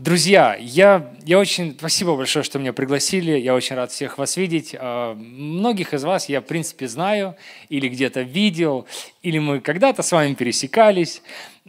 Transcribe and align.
Друзья, 0.00 0.56
я, 0.58 1.14
я 1.26 1.38
очень... 1.38 1.74
Спасибо 1.78 2.16
большое, 2.16 2.42
что 2.42 2.58
меня 2.58 2.72
пригласили. 2.72 3.32
Я 3.38 3.54
очень 3.54 3.76
рад 3.76 3.90
всех 3.90 4.16
вас 4.16 4.38
видеть. 4.38 4.74
А, 4.74 5.14
многих 5.14 5.92
из 5.92 6.04
вас 6.04 6.30
я, 6.30 6.40
в 6.40 6.46
принципе, 6.46 6.88
знаю 6.88 7.36
или 7.68 7.86
где-то 7.86 8.22
видел, 8.22 8.86
или 9.20 9.38
мы 9.38 9.60
когда-то 9.60 10.02
с 10.02 10.10
вами 10.10 10.32
пересекались. 10.32 11.20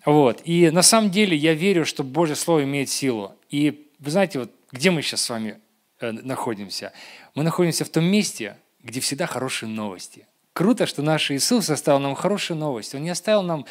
Вот. 0.06 0.44
И 0.46 0.70
на 0.70 0.82
самом 0.82 1.12
деле 1.12 1.36
я 1.36 1.54
верю, 1.54 1.86
что 1.86 2.06
Божье 2.06 2.38
Слово 2.38 2.64
имеет 2.64 2.88
силу. 2.88 3.34
И 3.50 3.90
вы 4.00 4.12
знаете, 4.12 4.40
вот 4.40 4.52
где 4.72 4.92
мы 4.92 5.02
сейчас 5.02 5.24
с 5.24 5.30
вами 5.30 5.60
э, 6.00 6.14
находимся? 6.14 6.94
Мы 7.36 7.44
находимся 7.44 7.84
в 7.84 7.90
том 7.90 8.06
месте, 8.06 8.56
где 8.82 9.02
всегда 9.02 9.26
хорошие 9.26 9.68
новости. 9.68 10.26
Круто, 10.54 10.86
что 10.86 11.02
наш 11.02 11.32
Иисус 11.32 11.70
оставил 11.70 12.00
нам 12.00 12.16
хорошие 12.16 12.56
новости. 12.56 12.96
Он 12.96 13.04
не 13.04 13.10
оставил 13.10 13.44
нам 13.44 13.66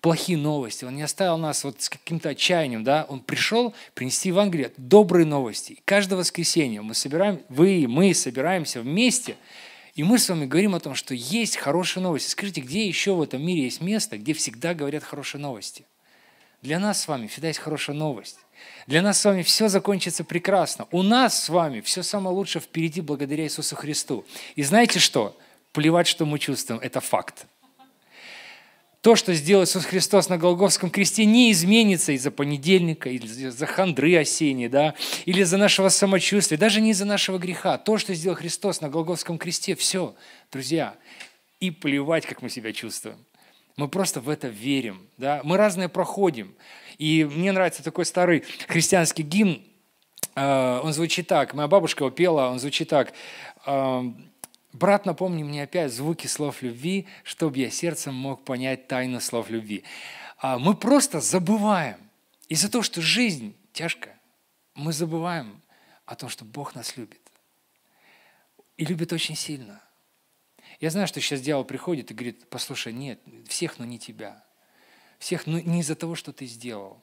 плохие 0.00 0.38
новости, 0.38 0.84
Он 0.84 0.96
не 0.96 1.02
оставил 1.02 1.38
нас 1.38 1.64
вот 1.64 1.82
с 1.82 1.88
каким-то 1.88 2.30
отчаянием, 2.30 2.84
да, 2.84 3.06
Он 3.08 3.20
пришел 3.20 3.74
принести 3.94 4.28
Евангелие, 4.28 4.72
добрые 4.76 5.26
новости. 5.26 5.72
И 5.72 5.82
каждое 5.84 6.16
воскресенье 6.16 6.82
мы 6.82 6.94
собираем, 6.94 7.40
вы 7.48 7.80
и 7.80 7.86
мы 7.86 8.14
собираемся 8.14 8.80
вместе, 8.80 9.36
и 9.94 10.02
мы 10.02 10.18
с 10.18 10.28
вами 10.28 10.46
говорим 10.46 10.74
о 10.74 10.80
том, 10.80 10.94
что 10.94 11.14
есть 11.14 11.56
хорошие 11.56 12.02
новости. 12.02 12.30
Скажите, 12.30 12.60
где 12.60 12.86
еще 12.86 13.14
в 13.14 13.22
этом 13.22 13.44
мире 13.44 13.64
есть 13.64 13.80
место, 13.80 14.16
где 14.18 14.32
всегда 14.32 14.72
говорят 14.72 15.04
хорошие 15.04 15.40
новости? 15.40 15.84
Для 16.62 16.78
нас 16.78 17.02
с 17.02 17.08
вами 17.08 17.26
всегда 17.26 17.48
есть 17.48 17.60
хорошая 17.60 17.96
новость. 17.96 18.38
Для 18.86 19.02
нас 19.02 19.18
с 19.18 19.24
вами 19.24 19.42
все 19.42 19.68
закончится 19.68 20.24
прекрасно. 20.24 20.86
У 20.90 21.02
нас 21.02 21.44
с 21.44 21.48
вами 21.48 21.80
все 21.80 22.02
самое 22.02 22.34
лучшее 22.34 22.62
впереди 22.62 23.00
благодаря 23.00 23.44
Иисусу 23.44 23.76
Христу. 23.76 24.24
И 24.56 24.62
знаете 24.62 24.98
что? 24.98 25.36
Плевать, 25.72 26.06
что 26.06 26.26
мы 26.26 26.38
чувствуем, 26.38 26.80
это 26.80 27.00
факт. 27.00 27.46
То, 29.00 29.16
что 29.16 29.32
сделал 29.32 29.64
Иисус 29.64 29.86
Христос 29.86 30.28
на 30.28 30.36
Голговском 30.36 30.90
кресте, 30.90 31.24
не 31.24 31.50
изменится 31.52 32.12
из-за 32.12 32.30
понедельника, 32.30 33.08
из-за 33.08 33.64
хандры 33.64 34.14
осенней, 34.16 34.68
да, 34.68 34.94
или 35.24 35.40
из-за 35.40 35.56
нашего 35.56 35.88
самочувствия, 35.88 36.58
даже 36.58 36.82
не 36.82 36.90
из-за 36.90 37.06
нашего 37.06 37.38
греха. 37.38 37.78
То, 37.78 37.96
что 37.96 38.12
сделал 38.12 38.36
Христос 38.36 38.82
на 38.82 38.90
Голговском 38.90 39.38
кресте, 39.38 39.74
все, 39.74 40.14
друзья. 40.52 40.96
И 41.60 41.70
плевать, 41.70 42.26
как 42.26 42.42
мы 42.42 42.50
себя 42.50 42.74
чувствуем. 42.74 43.16
Мы 43.76 43.88
просто 43.88 44.20
в 44.20 44.28
это 44.28 44.48
верим. 44.48 45.08
Да? 45.16 45.40
Мы 45.44 45.56
разное 45.56 45.88
проходим. 45.88 46.54
И 46.98 47.24
мне 47.24 47.52
нравится 47.52 47.82
такой 47.82 48.04
старый 48.04 48.44
христианский 48.68 49.22
гимн. 49.22 49.62
Э, 50.36 50.80
он 50.82 50.92
звучит 50.92 51.26
так. 51.26 51.54
Моя 51.54 51.68
бабушка 51.68 52.04
его 52.04 52.10
пела, 52.10 52.50
он 52.50 52.58
звучит 52.58 52.90
так. 52.90 53.14
Брат, 54.72 55.04
напомни 55.04 55.42
мне 55.42 55.64
опять 55.64 55.92
звуки 55.92 56.26
слов 56.26 56.62
любви, 56.62 57.08
чтобы 57.24 57.58
я 57.58 57.70
сердцем 57.70 58.14
мог 58.14 58.44
понять 58.44 58.86
тайну 58.86 59.20
слов 59.20 59.50
любви. 59.50 59.82
А 60.38 60.58
мы 60.58 60.74
просто 60.74 61.20
забываем. 61.20 61.98
Из-за 62.48 62.70
того, 62.70 62.82
что 62.82 63.02
жизнь 63.02 63.56
тяжкая, 63.72 64.18
мы 64.74 64.92
забываем 64.92 65.60
о 66.06 66.14
том, 66.14 66.28
что 66.28 66.44
Бог 66.44 66.74
нас 66.74 66.96
любит. 66.96 67.20
И 68.76 68.84
любит 68.84 69.12
очень 69.12 69.36
сильно. 69.36 69.82
Я 70.78 70.90
знаю, 70.90 71.06
что 71.06 71.20
сейчас 71.20 71.40
дьявол 71.40 71.64
приходит 71.64 72.10
и 72.10 72.14
говорит, 72.14 72.48
послушай, 72.48 72.92
нет, 72.92 73.20
всех, 73.48 73.78
но 73.78 73.84
не 73.84 73.98
тебя. 73.98 74.42
Всех, 75.18 75.46
но 75.46 75.60
не 75.60 75.80
из-за 75.80 75.94
того, 75.94 76.14
что 76.14 76.32
ты 76.32 76.46
сделал. 76.46 77.02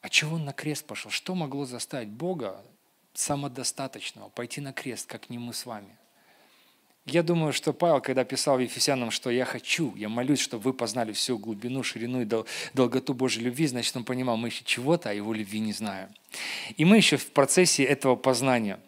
А 0.00 0.08
чего 0.08 0.36
он 0.36 0.44
на 0.44 0.52
крест 0.52 0.86
пошел? 0.86 1.10
Что 1.10 1.34
могло 1.34 1.66
заставить 1.66 2.08
Бога 2.08 2.64
самодостаточного, 3.18 4.28
пойти 4.28 4.60
на 4.60 4.72
крест, 4.72 5.06
как 5.06 5.30
не 5.30 5.38
мы 5.38 5.52
с 5.52 5.66
вами. 5.66 5.96
Я 7.04 7.22
думаю, 7.22 7.52
что 7.52 7.72
Павел, 7.72 8.00
когда 8.00 8.24
писал 8.24 8.58
Ефесянам, 8.58 9.12
что 9.12 9.30
«я 9.30 9.44
хочу, 9.44 9.94
я 9.94 10.08
молюсь, 10.08 10.40
чтобы 10.40 10.64
вы 10.64 10.72
познали 10.72 11.12
всю 11.12 11.38
глубину, 11.38 11.84
ширину 11.84 12.22
и 12.22 12.28
долготу 12.74 13.14
Божьей 13.14 13.44
любви», 13.44 13.66
значит, 13.68 13.96
он 13.96 14.04
понимал, 14.04 14.36
мы 14.36 14.48
еще 14.48 14.64
чего-то, 14.64 15.10
а 15.10 15.12
его 15.12 15.32
любви 15.32 15.60
не 15.60 15.72
знаем. 15.72 16.08
И 16.76 16.84
мы 16.84 16.96
еще 16.96 17.16
в 17.16 17.30
процессе 17.30 17.84
этого 17.84 18.16
познания– 18.16 18.80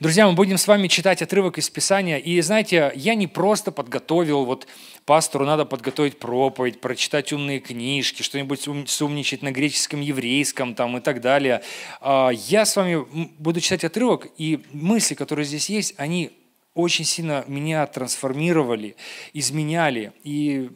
Друзья, 0.00 0.26
мы 0.26 0.32
будем 0.32 0.58
с 0.58 0.66
вами 0.66 0.88
читать 0.88 1.22
отрывок 1.22 1.58
из 1.58 1.68
Писания. 1.70 2.18
И 2.18 2.40
знаете, 2.40 2.92
я 2.94 3.14
не 3.14 3.26
просто 3.26 3.72
подготовил, 3.72 4.44
вот 4.44 4.66
пастору 5.04 5.44
надо 5.44 5.64
подготовить 5.64 6.18
проповедь, 6.18 6.80
прочитать 6.80 7.32
умные 7.32 7.60
книжки, 7.60 8.22
что-нибудь 8.22 8.66
сумничать 8.88 9.42
на 9.42 9.52
греческом, 9.52 10.00
еврейском 10.00 10.74
там, 10.74 10.96
и 10.96 11.00
так 11.00 11.20
далее. 11.20 11.62
А, 12.00 12.30
я 12.30 12.64
с 12.64 12.76
вами 12.76 13.04
буду 13.38 13.60
читать 13.60 13.84
отрывок, 13.84 14.28
и 14.36 14.60
мысли, 14.72 15.14
которые 15.14 15.44
здесь 15.44 15.68
есть, 15.68 15.94
они 15.96 16.30
очень 16.74 17.04
сильно 17.04 17.44
меня 17.46 17.86
трансформировали, 17.86 18.96
изменяли. 19.32 20.12
И 20.24 20.70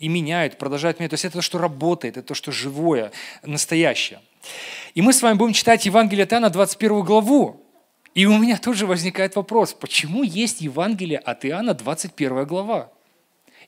и 0.00 0.08
меняют, 0.08 0.58
продолжают 0.58 0.98
менять. 0.98 1.10
То 1.10 1.14
есть 1.14 1.24
это 1.24 1.34
то, 1.34 1.42
что 1.42 1.58
работает, 1.58 2.18
это 2.18 2.26
то, 2.26 2.34
что 2.34 2.52
живое, 2.52 3.10
настоящее. 3.42 4.20
И 4.94 5.00
мы 5.00 5.12
с 5.12 5.22
вами 5.22 5.36
будем 5.36 5.54
читать 5.54 5.86
Евангелие 5.86 6.26
Тана, 6.26 6.50
21 6.50 7.02
главу. 7.02 7.63
И 8.14 8.26
у 8.26 8.38
меня 8.38 8.58
тут 8.58 8.76
же 8.76 8.86
возникает 8.86 9.34
вопрос, 9.34 9.74
почему 9.74 10.22
есть 10.22 10.60
Евангелие 10.60 11.18
от 11.18 11.44
Иоанна 11.44 11.74
21 11.74 12.46
глава? 12.46 12.90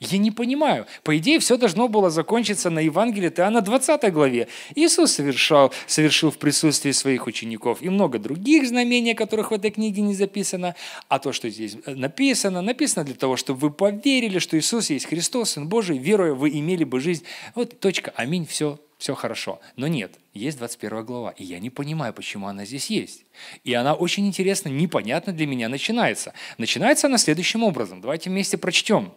Я 0.00 0.18
не 0.18 0.30
понимаю. 0.30 0.86
По 1.02 1.16
идее, 1.16 1.38
все 1.38 1.56
должно 1.56 1.88
было 1.88 2.10
закончиться 2.10 2.70
на 2.70 2.80
Евангелии 2.80 3.32
Иоанна 3.36 3.60
20 3.60 4.12
главе. 4.12 4.48
Иисус 4.74 5.12
совершал, 5.12 5.72
совершил 5.86 6.30
в 6.30 6.38
присутствии 6.38 6.92
своих 6.92 7.26
учеников 7.26 7.82
и 7.82 7.88
много 7.88 8.18
других 8.18 8.68
знамений, 8.68 9.14
которых 9.14 9.50
в 9.50 9.54
этой 9.54 9.70
книге 9.70 10.02
не 10.02 10.14
записано. 10.14 10.74
А 11.08 11.18
то, 11.18 11.32
что 11.32 11.48
здесь 11.50 11.76
написано, 11.86 12.62
написано 12.62 13.04
для 13.04 13.14
того, 13.14 13.36
чтобы 13.36 13.60
вы 13.60 13.70
поверили, 13.70 14.38
что 14.38 14.58
Иисус 14.58 14.90
есть 14.90 15.06
Христос, 15.06 15.50
Сын 15.50 15.68
Божий, 15.68 15.98
веруя, 15.98 16.34
вы 16.34 16.50
имели 16.50 16.84
бы 16.84 17.00
жизнь. 17.00 17.24
Вот 17.54 17.80
точка, 17.80 18.12
аминь, 18.16 18.46
все, 18.46 18.78
все 18.98 19.14
хорошо. 19.14 19.60
Но 19.76 19.86
нет, 19.86 20.18
есть 20.34 20.58
21 20.58 21.04
глава, 21.04 21.30
и 21.30 21.44
я 21.44 21.58
не 21.58 21.70
понимаю, 21.70 22.12
почему 22.12 22.48
она 22.48 22.64
здесь 22.64 22.90
есть. 22.90 23.24
И 23.64 23.74
она 23.74 23.94
очень 23.94 24.26
интересно, 24.26 24.68
непонятно 24.68 25.32
для 25.32 25.46
меня 25.46 25.68
начинается. 25.68 26.32
Начинается 26.58 27.06
она 27.06 27.18
следующим 27.18 27.62
образом. 27.62 28.00
Давайте 28.00 28.30
вместе 28.30 28.58
прочтем. 28.58 29.12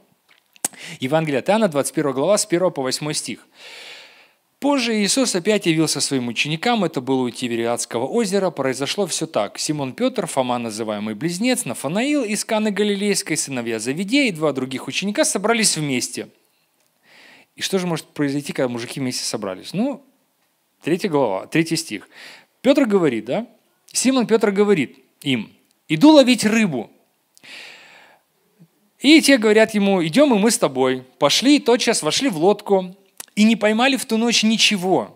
Евангелие 0.99 1.39
от 1.39 1.49
Иоанна, 1.49 1.67
21 1.67 2.11
глава, 2.11 2.37
с 2.37 2.45
1 2.45 2.71
по 2.71 2.81
8 2.81 3.13
стих. 3.13 3.47
Позже 4.59 4.93
Иисус 5.01 5.35
опять 5.35 5.65
явился 5.65 6.01
своим 6.01 6.27
ученикам, 6.27 6.83
это 6.83 6.99
было 6.99 7.21
у 7.21 7.29
Тивериадского 7.29 8.05
озера, 8.05 8.49
произошло 8.49 9.07
все 9.07 9.25
так. 9.25 9.57
Симон 9.57 9.93
Петр, 9.93 10.27
Фома, 10.27 10.57
называемый 10.57 11.15
Близнец, 11.15 11.65
Нафанаил 11.65 12.23
из 12.23 12.43
Каны 12.43 12.71
Галилейской, 12.71 13.37
сыновья 13.37 13.79
Завидея 13.79 14.27
и 14.27 14.31
два 14.31 14.51
других 14.51 14.87
ученика 14.87 15.23
собрались 15.23 15.77
вместе– 15.77 16.27
и 17.59 17.61
что 17.61 17.77
же 17.77 17.87
может 17.87 18.05
произойти, 18.05 18.53
когда 18.53 18.69
мужики 18.69 19.01
вместе 19.01 19.25
собрались? 19.25 19.73
Ну, 19.73 20.01
третья 20.81 21.09
глава, 21.09 21.45
третий 21.45 21.75
стих. 21.75 22.07
Петр 22.61 22.85
говорит, 22.85 23.25
да? 23.25 23.47
Симон 23.91 24.27
Петр 24.27 24.51
говорит 24.51 24.97
им, 25.19 25.51
иду 25.89 26.11
ловить 26.11 26.45
рыбу. 26.45 26.89
И 29.01 29.21
те 29.21 29.37
говорят 29.37 29.73
ему, 29.73 30.05
идем 30.05 30.33
и 30.33 30.37
мы 30.37 30.51
с 30.51 30.57
тобой. 30.57 31.03
Пошли 31.19 31.55
и 31.55 31.59
тотчас 31.59 32.03
вошли 32.03 32.29
в 32.29 32.37
лодку 32.37 32.95
и 33.35 33.43
не 33.43 33.55
поймали 33.55 33.95
в 33.95 34.05
ту 34.05 34.17
ночь 34.17 34.43
ничего. 34.43 35.15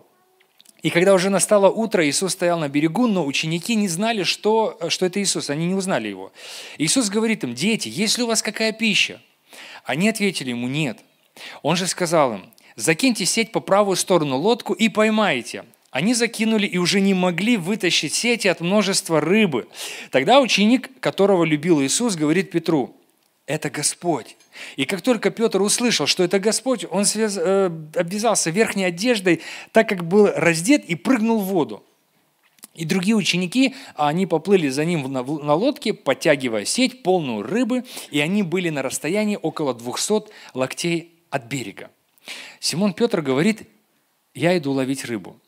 И 0.82 0.90
когда 0.90 1.14
уже 1.14 1.30
настало 1.30 1.70
утро, 1.70 2.06
Иисус 2.06 2.32
стоял 2.32 2.58
на 2.58 2.68
берегу, 2.68 3.06
но 3.06 3.24
ученики 3.24 3.74
не 3.74 3.88
знали, 3.88 4.22
что, 4.22 4.78
что 4.88 5.06
это 5.06 5.22
Иисус, 5.22 5.50
они 5.50 5.66
не 5.66 5.74
узнали 5.74 6.08
его. 6.08 6.32
Иисус 6.78 7.08
говорит 7.08 7.44
им, 7.44 7.54
дети, 7.54 7.88
есть 7.88 8.18
ли 8.18 8.24
у 8.24 8.26
вас 8.26 8.42
какая 8.42 8.72
пища? 8.72 9.20
Они 9.84 10.08
ответили 10.08 10.50
ему, 10.50 10.68
нет. 10.68 10.98
Он 11.62 11.76
же 11.76 11.86
сказал 11.86 12.34
им, 12.34 12.46
закиньте 12.76 13.24
сеть 13.26 13.52
по 13.52 13.60
правую 13.60 13.96
сторону 13.96 14.36
лодку 14.36 14.72
и 14.72 14.88
поймайте. 14.88 15.64
Они 15.90 16.12
закинули 16.12 16.66
и 16.66 16.76
уже 16.76 17.00
не 17.00 17.14
могли 17.14 17.56
вытащить 17.56 18.14
сети 18.14 18.48
от 18.48 18.60
множества 18.60 19.20
рыбы. 19.20 19.68
Тогда 20.10 20.40
ученик, 20.40 20.90
которого 21.00 21.44
любил 21.44 21.80
Иисус, 21.82 22.16
говорит 22.16 22.50
Петру, 22.50 22.94
это 23.46 23.70
Господь. 23.70 24.36
И 24.76 24.84
как 24.86 25.02
только 25.02 25.30
Петр 25.30 25.60
услышал, 25.60 26.06
что 26.06 26.22
это 26.22 26.38
Господь, 26.38 26.86
он 26.90 27.04
связ... 27.04 27.36
э, 27.36 27.66
обвязался 27.94 28.50
верхней 28.50 28.84
одеждой, 28.84 29.42
так 29.72 29.88
как 29.88 30.06
был 30.06 30.28
раздет, 30.34 30.84
и 30.84 30.94
прыгнул 30.94 31.40
в 31.40 31.44
воду. 31.44 31.84
И 32.74 32.84
другие 32.84 33.14
ученики, 33.14 33.74
они 33.94 34.26
поплыли 34.26 34.68
за 34.68 34.84
ним 34.84 35.12
на, 35.12 35.22
на 35.22 35.54
лодке, 35.54 35.92
подтягивая 35.92 36.64
сеть, 36.64 37.02
полную 37.02 37.42
рыбы, 37.42 37.84
и 38.10 38.18
они 38.20 38.42
были 38.42 38.70
на 38.70 38.82
расстоянии 38.82 39.38
около 39.40 39.74
200 39.74 40.32
локтей 40.54 41.12
от 41.30 41.44
берега. 41.44 41.90
Симон 42.58 42.94
Петр 42.94 43.20
говорит, 43.20 43.68
я 44.34 44.56
иду 44.56 44.72
ловить 44.72 45.04
рыбу. 45.04 45.38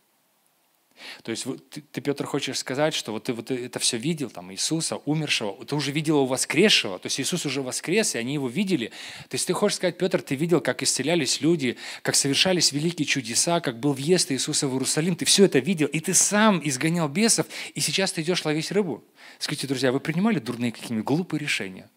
То 1.23 1.31
есть 1.31 1.47
ты, 1.71 1.81
ты, 1.81 2.01
Петр, 2.01 2.25
хочешь 2.25 2.59
сказать, 2.59 2.95
что 2.95 3.13
вот 3.13 3.25
ты 3.25 3.33
вот 3.33 3.51
это 3.51 3.79
все 3.79 3.97
видел, 3.97 4.31
там, 4.31 4.53
Иисуса, 4.53 4.97
умершего, 4.97 5.65
ты 5.65 5.75
уже 5.75 5.93
видел 5.93 6.17
его 6.17 6.27
воскресшего, 6.27 6.99
то 6.99 7.07
есть 7.07 7.21
Иисус 7.21 7.45
уже 7.47 7.63
воскрес, 7.63 8.15
и 8.15 8.19
они 8.19 8.35
его 8.35 8.49
видели. 8.49 8.89
То 9.29 9.35
есть 9.35 9.47
ты 9.47 9.53
хочешь 9.53 9.77
сказать, 9.77 9.99
Петр, 9.99 10.23
ты 10.23 10.35
видел, 10.35 10.61
как 10.61 10.83
исцелялись 10.83 11.41
люди, 11.41 11.77
как 12.03 12.15
совершались 12.15 12.73
великие 12.73 13.07
чудеса, 13.07 13.61
как 13.61 13.81
был 13.81 13.93
въезд 13.93 14.33
Иисуса 14.33 14.69
в 14.69 14.73
Иерусалим, 14.73 15.17
ты 15.17 15.25
все 15.25 15.45
это 15.45 15.59
видел, 15.59 15.87
и 15.89 16.01
ты 16.01 16.15
сам 16.15 16.61
изгонял 16.65 17.09
бесов, 17.09 17.47
и 17.75 17.81
сейчас 17.81 18.13
ты 18.13 18.23
идешь 18.23 18.45
ловить 18.45 18.73
рыбу. 18.73 19.05
Скажите, 19.39 19.67
друзья, 19.67 19.93
вы 19.93 20.01
принимали 20.01 20.39
дурные 20.39 20.73
какие-нибудь 20.73 21.05
глупые 21.05 21.41
решения? 21.41 21.91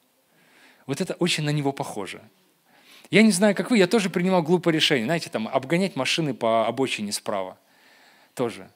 Вот 0.86 1.02
это 1.02 1.14
очень 1.16 1.44
на 1.44 1.52
него 1.52 1.72
похоже. 1.72 2.22
Я 3.12 3.24
не 3.24 3.32
знаю, 3.32 3.56
как 3.56 3.72
вы, 3.72 3.78
я 3.78 3.88
тоже 3.88 4.10
принимал 4.10 4.44
глупое 4.44 4.76
решение. 4.76 5.06
Знаете, 5.06 5.30
там, 5.30 5.48
обгонять 5.48 5.96
машины 5.96 6.34
по 6.34 6.68
обочине 6.68 7.12
справа. 7.12 7.58
тоже. 8.36 8.72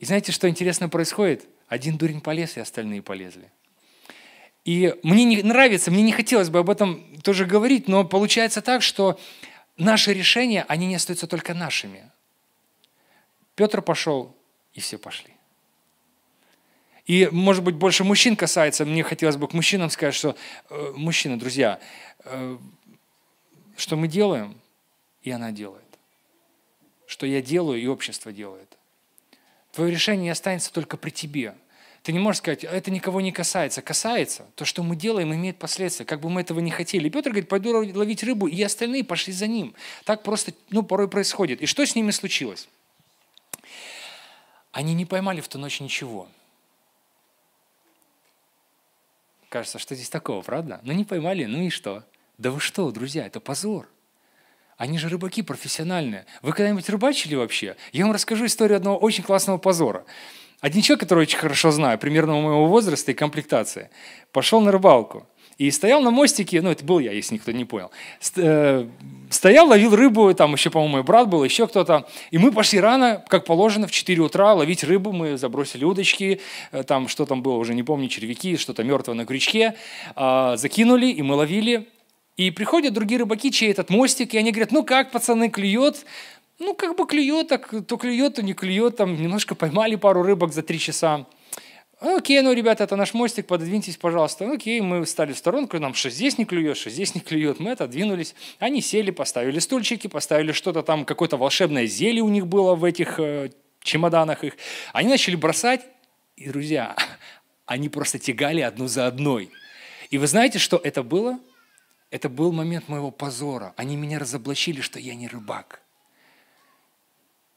И 0.00 0.06
знаете, 0.06 0.32
что 0.32 0.48
интересно 0.48 0.88
происходит? 0.88 1.46
Один 1.68 1.98
дурень 1.98 2.22
полез, 2.22 2.56
и 2.56 2.60
остальные 2.60 3.02
полезли. 3.02 3.52
И 4.64 4.94
мне 5.02 5.24
не 5.24 5.42
нравится, 5.42 5.90
мне 5.90 6.02
не 6.02 6.12
хотелось 6.12 6.48
бы 6.48 6.58
об 6.58 6.70
этом 6.70 7.20
тоже 7.22 7.44
говорить, 7.44 7.86
но 7.86 8.04
получается 8.04 8.62
так, 8.62 8.82
что 8.82 9.20
наши 9.76 10.14
решения, 10.14 10.64
они 10.68 10.86
не 10.86 10.94
остаются 10.94 11.26
только 11.26 11.52
нашими. 11.52 12.10
Петр 13.54 13.82
пошел, 13.82 14.34
и 14.72 14.80
все 14.80 14.96
пошли. 14.98 15.34
И, 17.04 17.28
может 17.30 17.62
быть, 17.62 17.74
больше 17.74 18.02
мужчин 18.02 18.36
касается, 18.36 18.86
мне 18.86 19.02
хотелось 19.02 19.36
бы 19.36 19.48
к 19.48 19.52
мужчинам 19.52 19.90
сказать, 19.90 20.14
что, 20.14 20.34
э, 20.70 20.92
мужчины, 20.96 21.36
друзья, 21.36 21.78
э, 22.24 22.58
что 23.76 23.96
мы 23.96 24.08
делаем, 24.08 24.58
и 25.22 25.30
она 25.30 25.52
делает. 25.52 25.84
Что 27.06 27.26
я 27.26 27.42
делаю, 27.42 27.82
и 27.82 27.86
общество 27.86 28.32
делает. 28.32 28.79
Твое 29.72 29.92
решение 29.92 30.24
не 30.24 30.30
останется 30.30 30.72
только 30.72 30.96
при 30.96 31.10
тебе. 31.10 31.54
Ты 32.02 32.12
не 32.12 32.18
можешь 32.18 32.38
сказать, 32.38 32.64
«А 32.64 32.70
это 32.70 32.90
никого 32.90 33.20
не 33.20 33.30
касается. 33.30 33.82
Касается. 33.82 34.46
То, 34.54 34.64
что 34.64 34.82
мы 34.82 34.96
делаем, 34.96 35.34
имеет 35.34 35.58
последствия. 35.58 36.06
Как 36.06 36.20
бы 36.20 36.30
мы 36.30 36.40
этого 36.40 36.60
не 36.60 36.70
хотели. 36.70 37.08
И 37.08 37.10
Петр 37.10 37.30
говорит, 37.30 37.48
пойду 37.48 37.72
ловить 37.72 38.22
рыбу, 38.22 38.46
и 38.46 38.62
остальные 38.62 39.04
пошли 39.04 39.32
за 39.32 39.46
ним. 39.46 39.74
Так 40.04 40.22
просто, 40.22 40.52
ну, 40.70 40.82
порой 40.82 41.08
происходит. 41.08 41.60
И 41.60 41.66
что 41.66 41.84
с 41.84 41.94
ними 41.94 42.10
случилось? 42.10 42.68
Они 44.72 44.94
не 44.94 45.04
поймали 45.04 45.40
в 45.40 45.48
ту 45.48 45.58
ночь 45.58 45.80
ничего. 45.80 46.28
Кажется, 49.50 49.78
что 49.78 49.94
здесь 49.94 50.08
такого, 50.08 50.42
правда? 50.42 50.80
Ну 50.84 50.92
не 50.92 51.04
поймали, 51.04 51.44
ну 51.44 51.60
и 51.62 51.70
что? 51.70 52.04
Да 52.38 52.52
вы 52.52 52.60
что, 52.60 52.90
друзья, 52.92 53.26
это 53.26 53.40
позор. 53.40 53.88
Они 54.80 54.96
же 54.96 55.10
рыбаки 55.10 55.42
профессиональные. 55.42 56.24
Вы 56.40 56.54
когда-нибудь 56.54 56.88
рыбачили 56.88 57.34
вообще? 57.34 57.76
Я 57.92 58.06
вам 58.06 58.14
расскажу 58.14 58.46
историю 58.46 58.78
одного 58.78 58.96
очень 58.96 59.22
классного 59.22 59.58
позора. 59.58 60.06
Один 60.62 60.80
человек, 60.80 61.00
который 61.00 61.24
очень 61.24 61.36
хорошо 61.36 61.70
знаю, 61.70 61.98
примерно 61.98 62.32
моего 62.40 62.64
возраста 62.64 63.10
и 63.10 63.14
комплектации, 63.14 63.90
пошел 64.32 64.62
на 64.62 64.72
рыбалку. 64.72 65.26
И 65.58 65.70
стоял 65.70 66.00
на 66.00 66.10
мостике, 66.10 66.62
ну 66.62 66.70
это 66.70 66.82
был 66.82 66.98
я, 66.98 67.12
если 67.12 67.34
никто 67.34 67.52
не 67.52 67.66
понял, 67.66 67.90
э, 68.36 68.88
стоял, 69.28 69.68
ловил 69.68 69.94
рыбу, 69.94 70.32
там 70.32 70.54
еще, 70.54 70.70
по-моему, 70.70 70.92
мой 70.92 71.02
брат 71.02 71.28
был, 71.28 71.44
еще 71.44 71.66
кто-то. 71.66 72.08
И 72.30 72.38
мы 72.38 72.50
пошли 72.50 72.80
рано, 72.80 73.22
как 73.28 73.44
положено, 73.44 73.86
в 73.86 73.90
4 73.90 74.22
утра 74.22 74.54
ловить 74.54 74.82
рыбу, 74.82 75.12
мы 75.12 75.36
забросили 75.36 75.84
удочки, 75.84 76.40
э, 76.72 76.84
там 76.84 77.06
что 77.08 77.26
там 77.26 77.42
было, 77.42 77.56
уже 77.56 77.74
не 77.74 77.82
помню, 77.82 78.08
червяки, 78.08 78.56
что-то 78.56 78.82
мертвое 78.82 79.14
на 79.14 79.26
крючке, 79.26 79.74
а, 80.16 80.56
закинули, 80.56 81.08
и 81.08 81.20
мы 81.20 81.34
ловили. 81.34 81.86
И 82.40 82.50
приходят 82.50 82.94
другие 82.94 83.18
рыбаки, 83.18 83.52
чей 83.52 83.70
этот 83.70 83.90
мостик, 83.90 84.32
и 84.32 84.38
они 84.38 84.50
говорят, 84.50 84.72
ну 84.72 84.82
как, 84.82 85.10
пацаны, 85.10 85.50
клюет? 85.50 86.06
Ну, 86.58 86.72
как 86.74 86.96
бы 86.96 87.06
клюет, 87.06 87.48
так 87.48 87.68
то 87.86 87.98
клюет, 87.98 88.36
то 88.36 88.42
не 88.42 88.54
клюет, 88.54 88.96
там 88.96 89.14
немножко 89.14 89.54
поймали 89.54 89.96
пару 89.96 90.22
рыбок 90.22 90.54
за 90.54 90.62
три 90.62 90.78
часа. 90.78 91.26
Окей, 92.00 92.40
ну, 92.40 92.54
ребята, 92.54 92.84
это 92.84 92.96
наш 92.96 93.12
мостик, 93.12 93.46
пододвиньтесь, 93.46 93.98
пожалуйста. 93.98 94.50
Окей, 94.50 94.80
мы 94.80 95.04
встали 95.04 95.34
в 95.34 95.36
сторонку, 95.36 95.78
нам 95.78 95.92
что 95.92 96.08
здесь 96.08 96.38
не 96.38 96.46
клюет, 96.46 96.78
что 96.78 96.88
здесь 96.88 97.14
не 97.14 97.20
клюет. 97.20 97.60
Мы 97.60 97.72
отодвинулись. 97.72 98.34
Они 98.58 98.80
сели, 98.80 99.10
поставили 99.10 99.58
стульчики, 99.58 100.06
поставили 100.06 100.52
что-то 100.52 100.82
там, 100.82 101.04
какое-то 101.04 101.36
волшебное 101.36 101.84
зелье 101.84 102.22
у 102.22 102.30
них 102.30 102.46
было 102.46 102.74
в 102.74 102.84
этих 102.84 103.20
э, 103.20 103.50
чемоданах 103.82 104.44
их. 104.44 104.56
Они 104.94 105.10
начали 105.10 105.36
бросать, 105.36 105.82
и, 106.36 106.48
друзья, 106.48 106.96
они 107.66 107.90
просто 107.90 108.18
тягали 108.18 108.62
одну 108.62 108.86
за 108.86 109.06
одной. 109.06 109.50
И 110.08 110.16
вы 110.16 110.26
знаете, 110.26 110.58
что 110.58 110.80
это 110.82 111.02
было? 111.02 111.38
Это 112.10 112.28
был 112.28 112.52
момент 112.52 112.88
моего 112.88 113.10
позора. 113.10 113.72
Они 113.76 113.96
меня 113.96 114.18
разоблачили, 114.18 114.80
что 114.80 114.98
я 114.98 115.14
не 115.14 115.28
рыбак. 115.28 115.80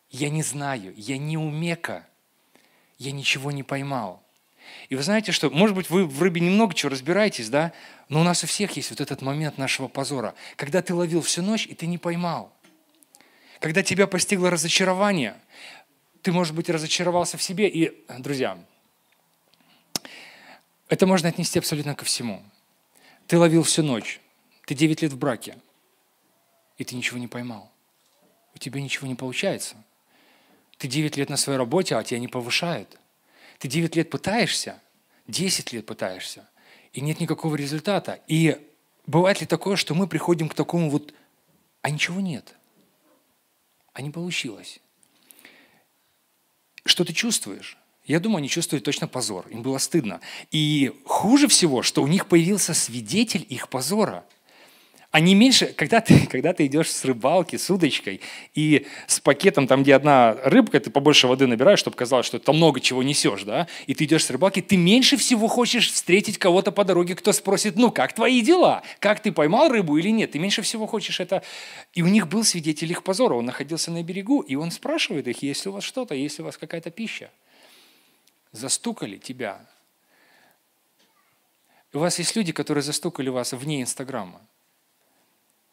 Я 0.09 0.29
не 0.29 0.43
знаю, 0.43 0.93
я 0.95 1.17
не 1.17 1.37
умека, 1.37 2.07
я 2.99 3.11
ничего 3.11 3.51
не 3.51 3.63
поймал. 3.63 4.21
И 4.89 4.95
вы 4.95 5.01
знаете, 5.01 5.31
что, 5.31 5.49
может 5.49 5.75
быть, 5.75 5.89
вы 5.89 6.05
в 6.05 6.21
рыбе 6.21 6.39
немного 6.39 6.73
чего 6.73 6.91
разбираетесь, 6.91 7.49
да? 7.49 7.73
Но 8.09 8.21
у 8.21 8.23
нас 8.23 8.43
у 8.43 8.47
всех 8.47 8.71
есть 8.77 8.91
вот 8.91 9.01
этот 9.01 9.21
момент 9.21 9.57
нашего 9.57 9.87
позора, 9.87 10.35
когда 10.55 10.81
ты 10.81 10.93
ловил 10.93 11.21
всю 11.21 11.41
ночь, 11.41 11.65
и 11.65 11.73
ты 11.73 11.87
не 11.87 11.97
поймал. 11.97 12.53
Когда 13.59 13.81
тебя 13.81 14.07
постигло 14.07 14.51
разочарование, 14.51 15.35
ты, 16.21 16.31
может 16.31 16.53
быть, 16.53 16.69
разочаровался 16.69 17.37
в 17.37 17.43
себе. 17.43 17.67
И, 17.67 18.05
друзья, 18.19 18.57
это 20.89 21.07
можно 21.07 21.29
отнести 21.29 21.59
абсолютно 21.59 21.95
ко 21.95 22.05
всему. 22.05 22.43
Ты 23.27 23.37
ловил 23.37 23.63
всю 23.63 23.83
ночь, 23.83 24.21
ты 24.65 24.75
9 24.75 25.01
лет 25.01 25.13
в 25.13 25.17
браке, 25.17 25.57
и 26.77 26.83
ты 26.83 26.95
ничего 26.95 27.19
не 27.19 27.27
поймал. 27.27 27.71
У 28.55 28.57
тебя 28.57 28.81
ничего 28.81 29.07
не 29.07 29.15
получается. 29.15 29.75
Ты 30.77 30.87
9 30.87 31.17
лет 31.17 31.29
на 31.29 31.37
своей 31.37 31.57
работе, 31.57 31.95
а 31.95 32.03
тебя 32.03 32.19
не 32.19 32.27
повышают. 32.27 32.97
Ты 33.59 33.67
9 33.67 33.95
лет 33.95 34.09
пытаешься, 34.09 34.81
10 35.27 35.73
лет 35.73 35.85
пытаешься, 35.85 36.49
и 36.93 37.01
нет 37.01 37.19
никакого 37.19 37.55
результата. 37.55 38.21
И 38.27 38.57
бывает 39.05 39.41
ли 39.41 39.47
такое, 39.47 39.75
что 39.75 39.95
мы 39.95 40.07
приходим 40.07 40.49
к 40.49 40.53
такому 40.53 40.89
вот, 40.89 41.13
а 41.81 41.89
ничего 41.89 42.21
нет, 42.21 42.55
а 43.93 44.01
не 44.01 44.11
получилось. 44.11 44.79
Что 46.85 47.05
ты 47.05 47.13
чувствуешь? 47.13 47.77
Я 48.05 48.19
думаю, 48.19 48.39
они 48.39 48.49
чувствуют 48.49 48.83
точно 48.83 49.07
позор. 49.07 49.47
Им 49.47 49.61
было 49.61 49.77
стыдно. 49.77 50.19
И 50.51 50.93
хуже 51.05 51.47
всего, 51.47 51.83
что 51.83 52.03
у 52.03 52.07
них 52.07 52.27
появился 52.27 52.73
свидетель 52.73 53.45
их 53.49 53.67
позора– 53.67 54.25
не 55.19 55.35
меньше, 55.35 55.67
когда 55.67 56.01
ты, 56.01 56.25
когда 56.31 56.53
ты 56.53 56.65
идешь 56.65 56.91
с 56.91 57.05
рыбалки, 57.05 57.55
с 57.55 57.69
удочкой, 57.69 58.19
и 58.55 58.87
с 59.05 59.19
пакетом, 59.19 59.67
там, 59.67 59.83
где 59.83 59.93
одна 59.93 60.35
рыбка, 60.43 60.79
ты 60.79 60.89
побольше 60.89 61.27
воды 61.27 61.45
набираешь, 61.45 61.79
чтобы 61.79 61.95
казалось, 61.95 62.25
что 62.25 62.39
там 62.39 62.57
много 62.57 62.79
чего 62.79 63.03
несешь, 63.03 63.43
да, 63.43 63.67
и 63.85 63.93
ты 63.93 64.05
идешь 64.05 64.25
с 64.25 64.29
рыбалки, 64.31 64.61
ты 64.61 64.75
меньше 64.75 65.15
всего 65.17 65.47
хочешь 65.47 65.91
встретить 65.91 66.39
кого-то 66.39 66.71
по 66.71 66.83
дороге, 66.83 67.15
кто 67.15 67.31
спросит, 67.31 67.75
ну, 67.75 67.91
как 67.91 68.13
твои 68.13 68.41
дела? 68.41 68.81
Как 68.99 69.21
ты 69.21 69.31
поймал 69.31 69.69
рыбу 69.69 69.97
или 69.97 70.09
нет? 70.09 70.31
Ты 70.31 70.39
меньше 70.39 70.63
всего 70.63 70.87
хочешь 70.87 71.19
это... 71.19 71.43
И 71.93 72.01
у 72.01 72.07
них 72.07 72.27
был 72.27 72.43
свидетель 72.43 72.89
их 72.91 73.03
позора, 73.03 73.35
он 73.35 73.45
находился 73.45 73.91
на 73.91 74.01
берегу, 74.01 74.41
и 74.41 74.55
он 74.55 74.71
спрашивает 74.71 75.27
их, 75.27 75.43
есть 75.43 75.65
ли 75.65 75.69
у 75.69 75.73
вас 75.75 75.83
что-то, 75.83 76.15
есть 76.15 76.39
ли 76.39 76.41
у 76.41 76.45
вас 76.45 76.57
какая-то 76.57 76.89
пища. 76.89 77.29
Застукали 78.51 79.17
тебя. 79.17 79.67
У 81.93 81.99
вас 81.99 82.17
есть 82.17 82.35
люди, 82.35 82.51
которые 82.51 82.81
застукали 82.81 83.29
вас 83.29 83.53
вне 83.53 83.83
Инстаграма. 83.83 84.41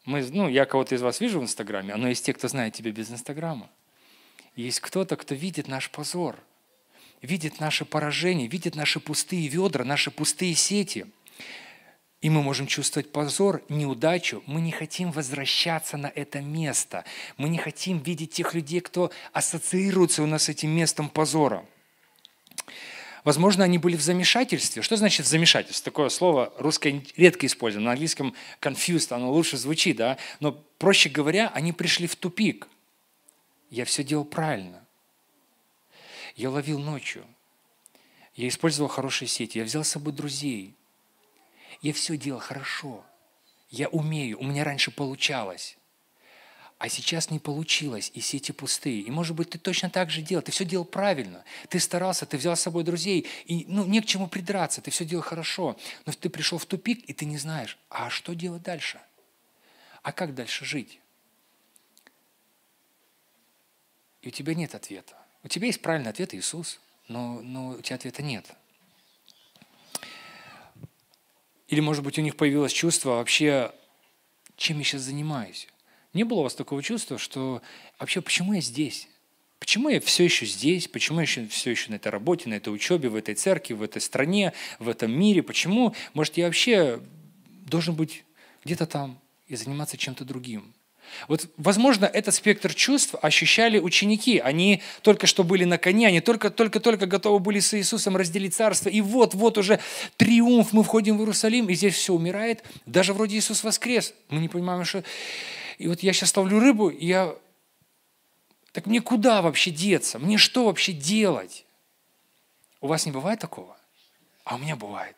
Мы, 0.05 0.23
ну, 0.31 0.49
я 0.49 0.65
кого-то 0.65 0.95
из 0.95 1.01
вас 1.01 1.19
вижу 1.19 1.39
в 1.39 1.43
Инстаграме, 1.43 1.95
но 1.95 2.07
есть 2.07 2.25
те, 2.25 2.33
кто 2.33 2.47
знает 2.47 2.73
тебя 2.73 2.91
без 2.91 3.11
Инстаграма. 3.11 3.69
Есть 4.55 4.79
кто-то, 4.79 5.15
кто 5.15 5.35
видит 5.35 5.67
наш 5.67 5.89
позор, 5.89 6.39
видит 7.21 7.59
наше 7.59 7.85
поражение, 7.85 8.47
видит 8.47 8.75
наши 8.75 8.99
пустые 8.99 9.47
ведра, 9.47 9.85
наши 9.85 10.11
пустые 10.11 10.55
сети. 10.55 11.05
И 12.21 12.29
мы 12.29 12.43
можем 12.43 12.67
чувствовать 12.67 13.11
позор, 13.11 13.63
неудачу. 13.69 14.43
Мы 14.45 14.61
не 14.61 14.71
хотим 14.71 15.11
возвращаться 15.11 15.97
на 15.97 16.07
это 16.07 16.39
место. 16.39 17.03
Мы 17.37 17.49
не 17.49 17.57
хотим 17.57 17.97
видеть 17.99 18.33
тех 18.33 18.53
людей, 18.53 18.79
кто 18.79 19.11
ассоциируется 19.33 20.21
у 20.21 20.27
нас 20.27 20.43
с 20.43 20.49
этим 20.49 20.69
местом 20.69 21.09
позора. 21.09 21.65
Возможно, 23.23 23.63
они 23.63 23.77
были 23.77 23.95
в 23.95 24.01
замешательстве. 24.01 24.81
Что 24.81 24.95
значит 24.95 25.27
замешательство? 25.27 25.85
Такое 25.85 26.09
слово 26.09 26.53
русское 26.57 27.03
редко 27.15 27.45
используем. 27.45 27.85
На 27.85 27.91
английском 27.91 28.33
confused, 28.59 29.13
оно 29.13 29.31
лучше 29.31 29.57
звучит, 29.57 29.97
да? 29.97 30.17
Но, 30.39 30.51
проще 30.51 31.09
говоря, 31.09 31.51
они 31.53 31.71
пришли 31.71 32.07
в 32.07 32.15
тупик. 32.15 32.67
Я 33.69 33.85
все 33.85 34.03
делал 34.03 34.25
правильно. 34.25 34.85
Я 36.35 36.49
ловил 36.49 36.79
ночью. 36.79 37.25
Я 38.35 38.47
использовал 38.47 38.89
хорошие 38.89 39.27
сети. 39.27 39.59
Я 39.59 39.65
взял 39.65 39.83
с 39.83 39.89
собой 39.89 40.13
друзей. 40.13 40.75
Я 41.81 41.93
все 41.93 42.17
делал 42.17 42.39
хорошо. 42.39 43.03
Я 43.69 43.87
умею. 43.89 44.39
У 44.39 44.43
меня 44.43 44.63
раньше 44.63 44.91
получалось 44.91 45.77
а 46.81 46.89
сейчас 46.89 47.29
не 47.29 47.37
получилось, 47.37 48.09
и 48.15 48.21
сети 48.21 48.51
пустые. 48.51 49.01
И, 49.01 49.11
может 49.11 49.35
быть, 49.35 49.51
ты 49.51 49.59
точно 49.59 49.91
так 49.91 50.09
же 50.09 50.23
делал, 50.23 50.41
ты 50.41 50.51
все 50.51 50.65
делал 50.65 50.83
правильно, 50.83 51.43
ты 51.69 51.79
старался, 51.79 52.25
ты 52.25 52.37
взял 52.37 52.55
с 52.55 52.61
собой 52.61 52.83
друзей, 52.83 53.27
и 53.45 53.65
ну, 53.67 53.85
не 53.85 54.01
к 54.01 54.07
чему 54.07 54.27
придраться, 54.27 54.81
ты 54.81 54.89
все 54.89 55.05
делал 55.05 55.21
хорошо, 55.21 55.77
но 56.07 56.13
ты 56.13 56.27
пришел 56.27 56.57
в 56.57 56.65
тупик, 56.65 57.07
и 57.07 57.13
ты 57.13 57.25
не 57.25 57.37
знаешь, 57.37 57.77
а 57.91 58.09
что 58.09 58.33
делать 58.33 58.63
дальше? 58.63 58.99
А 60.01 60.11
как 60.11 60.33
дальше 60.33 60.65
жить? 60.65 60.99
И 64.23 64.29
у 64.29 64.31
тебя 64.31 64.55
нет 64.55 64.73
ответа. 64.73 65.15
У 65.43 65.49
тебя 65.49 65.67
есть 65.67 65.83
правильный 65.83 66.09
ответ 66.09 66.33
Иисус, 66.33 66.79
но, 67.07 67.41
но 67.41 67.67
у 67.77 67.81
тебя 67.83 67.97
ответа 67.97 68.23
нет. 68.23 68.47
Или, 71.67 71.79
может 71.79 72.03
быть, 72.03 72.17
у 72.17 72.23
них 72.23 72.35
появилось 72.35 72.73
чувство 72.73 73.11
вообще, 73.17 73.71
чем 74.57 74.79
я 74.79 74.83
сейчас 74.83 75.01
занимаюсь? 75.03 75.67
Не 76.13 76.23
было 76.23 76.39
у 76.39 76.43
вас 76.43 76.55
такого 76.55 76.83
чувства, 76.83 77.17
что 77.17 77.61
вообще 77.99 78.21
почему 78.21 78.53
я 78.53 78.61
здесь? 78.61 79.07
Почему 79.59 79.89
я 79.89 80.01
все 80.01 80.23
еще 80.23 80.45
здесь? 80.45 80.87
Почему 80.87 81.19
я 81.19 81.23
еще, 81.23 81.47
все 81.47 81.71
еще 81.71 81.91
на 81.91 81.95
этой 81.95 82.09
работе, 82.09 82.49
на 82.49 82.55
этой 82.55 82.73
учебе, 82.73 83.09
в 83.09 83.15
этой 83.15 83.35
церкви, 83.35 83.73
в 83.73 83.83
этой 83.83 84.01
стране, 84.01 84.53
в 84.79 84.89
этом 84.89 85.11
мире? 85.11 85.43
Почему, 85.43 85.95
может, 86.13 86.35
я 86.35 86.45
вообще 86.45 86.99
должен 87.67 87.95
быть 87.95 88.23
где-то 88.65 88.87
там 88.87 89.19
и 89.47 89.55
заниматься 89.55 89.97
чем-то 89.97 90.25
другим? 90.25 90.73
Вот, 91.27 91.47
возможно, 91.57 92.05
этот 92.05 92.33
спектр 92.33 92.73
чувств 92.73 93.15
ощущали 93.21 93.79
ученики. 93.79 94.39
Они 94.39 94.81
только 95.01 95.27
что 95.27 95.43
были 95.43 95.63
на 95.63 95.77
коне, 95.77 96.07
они 96.07 96.21
только-только-только 96.21 97.05
готовы 97.05 97.39
были 97.39 97.59
с 97.59 97.77
Иисусом 97.77 98.17
разделить 98.17 98.55
царство. 98.55 98.89
И 98.89 99.01
вот-вот 99.01 99.57
уже 99.57 99.79
триумф, 100.17 100.73
мы 100.73 100.83
входим 100.83 101.17
в 101.17 101.21
Иерусалим, 101.21 101.69
и 101.69 101.75
здесь 101.75 101.95
все 101.95 102.13
умирает. 102.13 102.63
Даже 102.85 103.13
вроде 103.13 103.37
Иисус 103.37 103.63
воскрес. 103.63 104.13
Мы 104.29 104.39
не 104.39 104.49
понимаем, 104.49 104.83
что... 104.85 105.03
И 105.81 105.87
вот 105.87 106.01
я 106.01 106.13
сейчас 106.13 106.35
ловлю 106.37 106.59
рыбу, 106.59 106.89
и 106.89 107.07
я... 107.07 107.35
Так 108.71 108.85
мне 108.85 109.01
куда 109.01 109.41
вообще 109.41 109.71
деться? 109.71 110.19
Мне 110.19 110.37
что 110.37 110.65
вообще 110.65 110.93
делать? 110.93 111.65
У 112.81 112.87
вас 112.87 113.05
не 113.05 113.11
бывает 113.11 113.39
такого? 113.39 113.75
А 114.43 114.55
у 114.55 114.57
меня 114.59 114.75
бывает. 114.75 115.15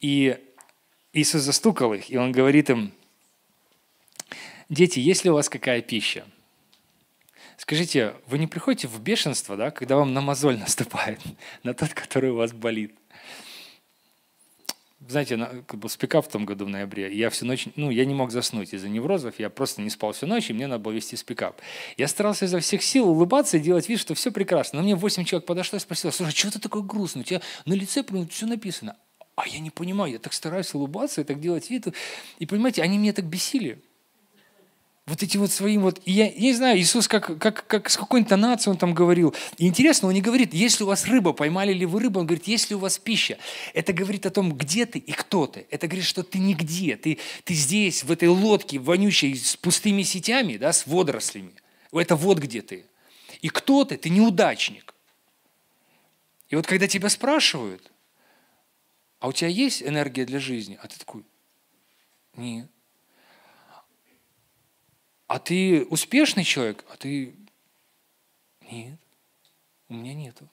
И 0.00 0.38
Иисус 1.12 1.42
застукал 1.42 1.94
их, 1.94 2.10
и 2.10 2.16
Он 2.16 2.30
говорит 2.30 2.70
им, 2.70 2.92
Дети, 4.68 4.98
есть 5.00 5.24
ли 5.24 5.30
у 5.30 5.34
вас 5.34 5.48
какая 5.48 5.82
пища? 5.82 6.24
Скажите, 7.56 8.14
вы 8.26 8.38
не 8.38 8.46
приходите 8.46 8.88
в 8.88 9.00
бешенство, 9.00 9.56
да, 9.56 9.70
когда 9.70 9.96
вам 9.96 10.14
на 10.14 10.20
мозоль 10.20 10.58
наступает, 10.60 11.20
на 11.64 11.74
тот, 11.74 11.92
который 11.92 12.30
у 12.30 12.36
вас 12.36 12.52
болит? 12.52 12.94
Знаете, 15.06 15.36
на, 15.36 15.50
был 15.72 15.88
спикап 15.88 16.26
в 16.26 16.30
том 16.30 16.46
году 16.46 16.64
в 16.64 16.68
ноябре, 16.68 17.14
я 17.14 17.28
всю 17.28 17.44
ночь, 17.44 17.68
ну, 17.76 17.90
я 17.90 18.04
не 18.04 18.14
мог 18.14 18.30
заснуть 18.30 18.72
из-за 18.72 18.88
неврозов, 18.88 19.34
я 19.38 19.50
просто 19.50 19.82
не 19.82 19.90
спал 19.90 20.12
всю 20.12 20.26
ночь, 20.26 20.48
и 20.48 20.52
мне 20.52 20.66
надо 20.66 20.82
было 20.82 20.92
вести 20.92 21.16
спикап. 21.16 21.60
Я 21.96 22.08
старался 22.08 22.46
изо 22.46 22.60
всех 22.60 22.82
сил 22.82 23.08
улыбаться 23.08 23.58
и 23.58 23.60
делать 23.60 23.88
вид, 23.88 24.00
что 24.00 24.14
все 24.14 24.30
прекрасно. 24.30 24.78
Но 24.78 24.84
мне 24.84 24.94
8 24.94 25.24
человек 25.24 25.46
подошло 25.46 25.76
и 25.76 25.80
спросило, 25.80 26.10
слушай, 26.10 26.34
что 26.34 26.52
ты 26.52 26.58
такой 26.58 26.82
грустный? 26.82 27.22
У 27.22 27.24
тебя 27.24 27.42
на 27.66 27.74
лице 27.74 28.04
все 28.30 28.46
написано. 28.46 28.96
А 29.36 29.48
я 29.48 29.58
не 29.58 29.70
понимаю, 29.70 30.12
я 30.12 30.18
так 30.18 30.32
стараюсь 30.32 30.72
улыбаться 30.74 31.20
и 31.20 31.24
так 31.24 31.40
делать 31.40 31.68
вид. 31.68 31.88
И 32.38 32.46
понимаете, 32.46 32.82
они 32.82 32.98
меня 32.98 33.12
так 33.12 33.24
бесили 33.24 33.82
вот 35.06 35.22
эти 35.22 35.36
вот 35.36 35.50
своим 35.52 35.82
вот... 35.82 36.00
Я, 36.06 36.26
я 36.26 36.40
не 36.40 36.54
знаю, 36.54 36.78
Иисус 36.78 37.08
как, 37.08 37.38
как, 37.38 37.66
как, 37.66 37.90
с 37.90 37.96
какой 37.96 38.20
интонацией 38.20 38.72
Он 38.72 38.78
там 38.78 38.94
говорил. 38.94 39.34
И 39.58 39.66
интересно, 39.66 40.08
Он 40.08 40.14
не 40.14 40.22
говорит, 40.22 40.54
если 40.54 40.82
у 40.82 40.86
вас 40.86 41.04
рыба, 41.06 41.34
поймали 41.34 41.74
ли 41.74 41.84
вы 41.84 42.00
рыбу, 42.00 42.20
Он 42.20 42.26
говорит, 42.26 42.46
если 42.46 42.74
у 42.74 42.78
вас 42.78 42.98
пища. 42.98 43.36
Это 43.74 43.92
говорит 43.92 44.24
о 44.24 44.30
том, 44.30 44.56
где 44.56 44.86
ты 44.86 44.98
и 44.98 45.12
кто 45.12 45.46
ты. 45.46 45.66
Это 45.70 45.86
говорит, 45.88 46.06
что 46.06 46.22
ты 46.22 46.38
нигде. 46.38 46.96
Ты, 46.96 47.18
ты 47.44 47.52
здесь, 47.52 48.02
в 48.02 48.10
этой 48.10 48.28
лодке 48.28 48.78
вонючей, 48.78 49.36
с 49.36 49.56
пустыми 49.56 50.02
сетями, 50.02 50.56
да, 50.56 50.72
с 50.72 50.86
водорослями. 50.86 51.52
Это 51.92 52.16
вот 52.16 52.38
где 52.38 52.62
ты. 52.62 52.86
И 53.42 53.50
кто 53.50 53.84
ты? 53.84 53.98
Ты 53.98 54.08
неудачник. 54.08 54.94
И 56.48 56.56
вот 56.56 56.66
когда 56.66 56.86
тебя 56.86 57.10
спрашивают, 57.10 57.92
а 59.20 59.28
у 59.28 59.32
тебя 59.32 59.48
есть 59.48 59.82
энергия 59.82 60.24
для 60.24 60.40
жизни? 60.40 60.78
А 60.82 60.88
ты 60.88 60.98
такой, 60.98 61.24
нет. 62.36 62.70
А 65.34 65.40
ты 65.40 65.84
успешный 65.86 66.44
человек? 66.44 66.84
А 66.88 66.96
ты... 66.96 67.34
Нет, 68.70 69.00
у 69.88 69.94
меня 69.94 70.14
нету. 70.14 70.48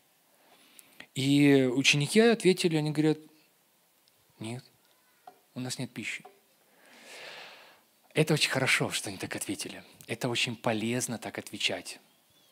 И 1.13 1.69
ученики 1.71 2.19
ответили, 2.19 2.77
они 2.77 2.89
говорят, 2.89 3.19
нет, 4.39 4.65
у 5.53 5.59
нас 5.59 5.77
нет 5.77 5.91
пищи. 5.91 6.25
Это 8.15 8.33
очень 8.33 8.49
хорошо, 8.49 8.89
что 8.89 9.09
они 9.09 9.19
так 9.19 9.35
ответили. 9.35 9.83
Это 10.07 10.29
очень 10.29 10.55
полезно 10.55 11.19
так 11.19 11.37
отвечать. 11.37 11.99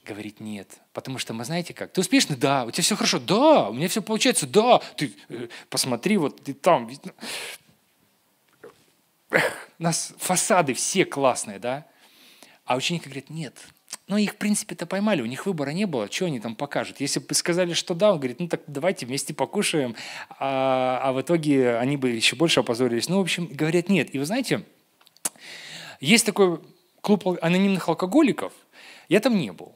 Говорить 0.05 0.39
нет. 0.39 0.77
Потому 0.93 1.17
что 1.17 1.33
мы 1.33 1.43
знаете 1.45 1.74
как? 1.74 1.91
Ты 1.93 2.01
успешный? 2.01 2.36
Да. 2.36 2.65
У 2.65 2.69
тебя 2.69 2.83
все 2.83 2.95
хорошо? 2.95 3.17
Да. 3.17 3.69
У 3.69 3.74
меня 3.74 3.88
все 3.88 4.03
получается? 4.03 4.45
Да. 4.45 4.83
Ты 4.98 5.15
э, 5.29 5.48
посмотри, 5.67 6.17
вот 6.17 6.43
ты 6.43 6.53
там. 6.53 6.91
Эх, 9.31 9.69
у 9.79 9.83
нас 9.83 10.13
фасады 10.19 10.75
все 10.75 11.05
классные, 11.05 11.57
да? 11.57 11.88
А 12.69 12.75
ученики 12.75 13.05
говорят, 13.05 13.31
нет. 13.31 13.57
Ну, 14.07 14.17
их, 14.17 14.33
в 14.33 14.35
принципе-то 14.35 14.85
поймали, 14.85 15.23
у 15.23 15.25
них 15.25 15.47
выбора 15.47 15.71
не 15.71 15.85
было, 15.85 16.07
что 16.11 16.25
они 16.25 16.39
там 16.39 16.55
покажут. 16.55 16.99
Если 16.99 17.19
бы 17.19 17.33
сказали, 17.33 17.73
что 17.73 17.95
да, 17.95 18.11
он 18.11 18.19
говорит, 18.19 18.39
ну 18.39 18.47
так 18.47 18.61
давайте 18.67 19.07
вместе 19.07 19.33
покушаем, 19.33 19.95
а, 20.38 20.99
а 21.03 21.11
в 21.11 21.19
итоге 21.19 21.77
они 21.77 21.97
бы 21.97 22.11
еще 22.11 22.35
больше 22.35 22.59
опозорились. 22.59 23.09
Ну, 23.09 23.17
в 23.17 23.21
общем, 23.21 23.47
говорят, 23.47 23.89
нет. 23.89 24.13
И 24.13 24.19
вы 24.19 24.25
знаете, 24.25 24.63
есть 25.99 26.27
такой 26.27 26.61
клуб 27.01 27.25
анонимных 27.41 27.89
алкоголиков, 27.89 28.53
я 29.07 29.19
там 29.19 29.35
не 29.35 29.51
был, 29.51 29.75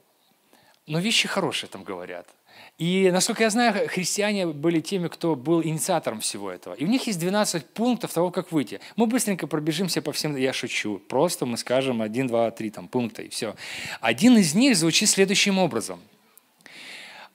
но 0.86 1.00
вещи 1.00 1.26
хорошие 1.26 1.68
там 1.68 1.82
говорят– 1.82 2.28
и, 2.76 3.10
насколько 3.12 3.44
я 3.44 3.50
знаю, 3.50 3.88
христиане 3.88 4.48
были 4.48 4.80
теми, 4.80 5.06
кто 5.06 5.36
был 5.36 5.62
инициатором 5.62 6.20
всего 6.20 6.50
этого. 6.50 6.74
И 6.74 6.84
у 6.84 6.88
них 6.88 7.06
есть 7.06 7.20
12 7.20 7.66
пунктов 7.66 8.12
того, 8.12 8.32
как 8.32 8.50
выйти. 8.50 8.80
Мы 8.96 9.06
быстренько 9.06 9.46
пробежимся 9.46 10.02
по 10.02 10.10
всем, 10.10 10.34
я 10.34 10.52
шучу. 10.52 10.98
Просто 10.98 11.46
мы 11.46 11.56
скажем 11.56 12.02
1, 12.02 12.26
2, 12.26 12.50
3 12.50 12.70
там, 12.70 12.88
пункта 12.88 13.22
и 13.22 13.28
все. 13.28 13.54
Один 14.00 14.36
из 14.38 14.54
них 14.54 14.76
звучит 14.76 15.08
следующим 15.08 15.58
образом. 15.58 16.00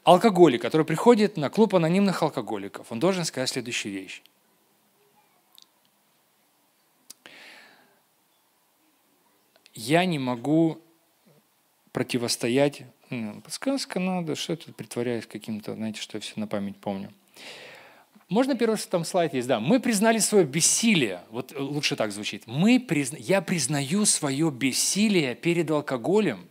Алкоголик, 0.03 0.61
который 0.61 0.85
приходит 0.85 1.37
на 1.37 1.49
клуб 1.49 1.73
анонимных 1.73 2.21
алкоголиков, 2.21 2.91
он 2.91 2.99
должен 2.99 3.23
сказать 3.23 3.49
следующую 3.49 3.93
вещь. 3.93 4.21
Я 9.73 10.03
не 10.03 10.19
могу 10.19 10.81
противостоять 11.93 12.83
Подсказка 13.43 13.99
надо, 13.99 14.35
что 14.35 14.55
тут 14.55 14.75
притворяюсь 14.75 15.25
каким-то, 15.25 15.75
знаете, 15.75 16.01
что 16.01 16.17
я 16.17 16.21
все 16.21 16.33
на 16.39 16.47
память 16.47 16.77
помню. 16.77 17.11
Можно 18.29 18.55
первый 18.55 18.77
там 18.77 19.03
слайд 19.05 19.33
есть, 19.33 19.47
да. 19.47 19.59
Мы 19.59 19.79
признали 19.79 20.19
свое 20.19 20.45
бессилие. 20.45 21.21
Вот 21.31 21.51
лучше 21.57 21.95
так 21.95 22.11
звучит. 22.11 22.43
Мы 22.45 22.79
призна... 22.79 23.17
Я 23.17 23.41
признаю 23.41 24.05
свое 24.05 24.51
бессилие 24.51 25.33
перед 25.33 25.71
алкоголем 25.71 26.47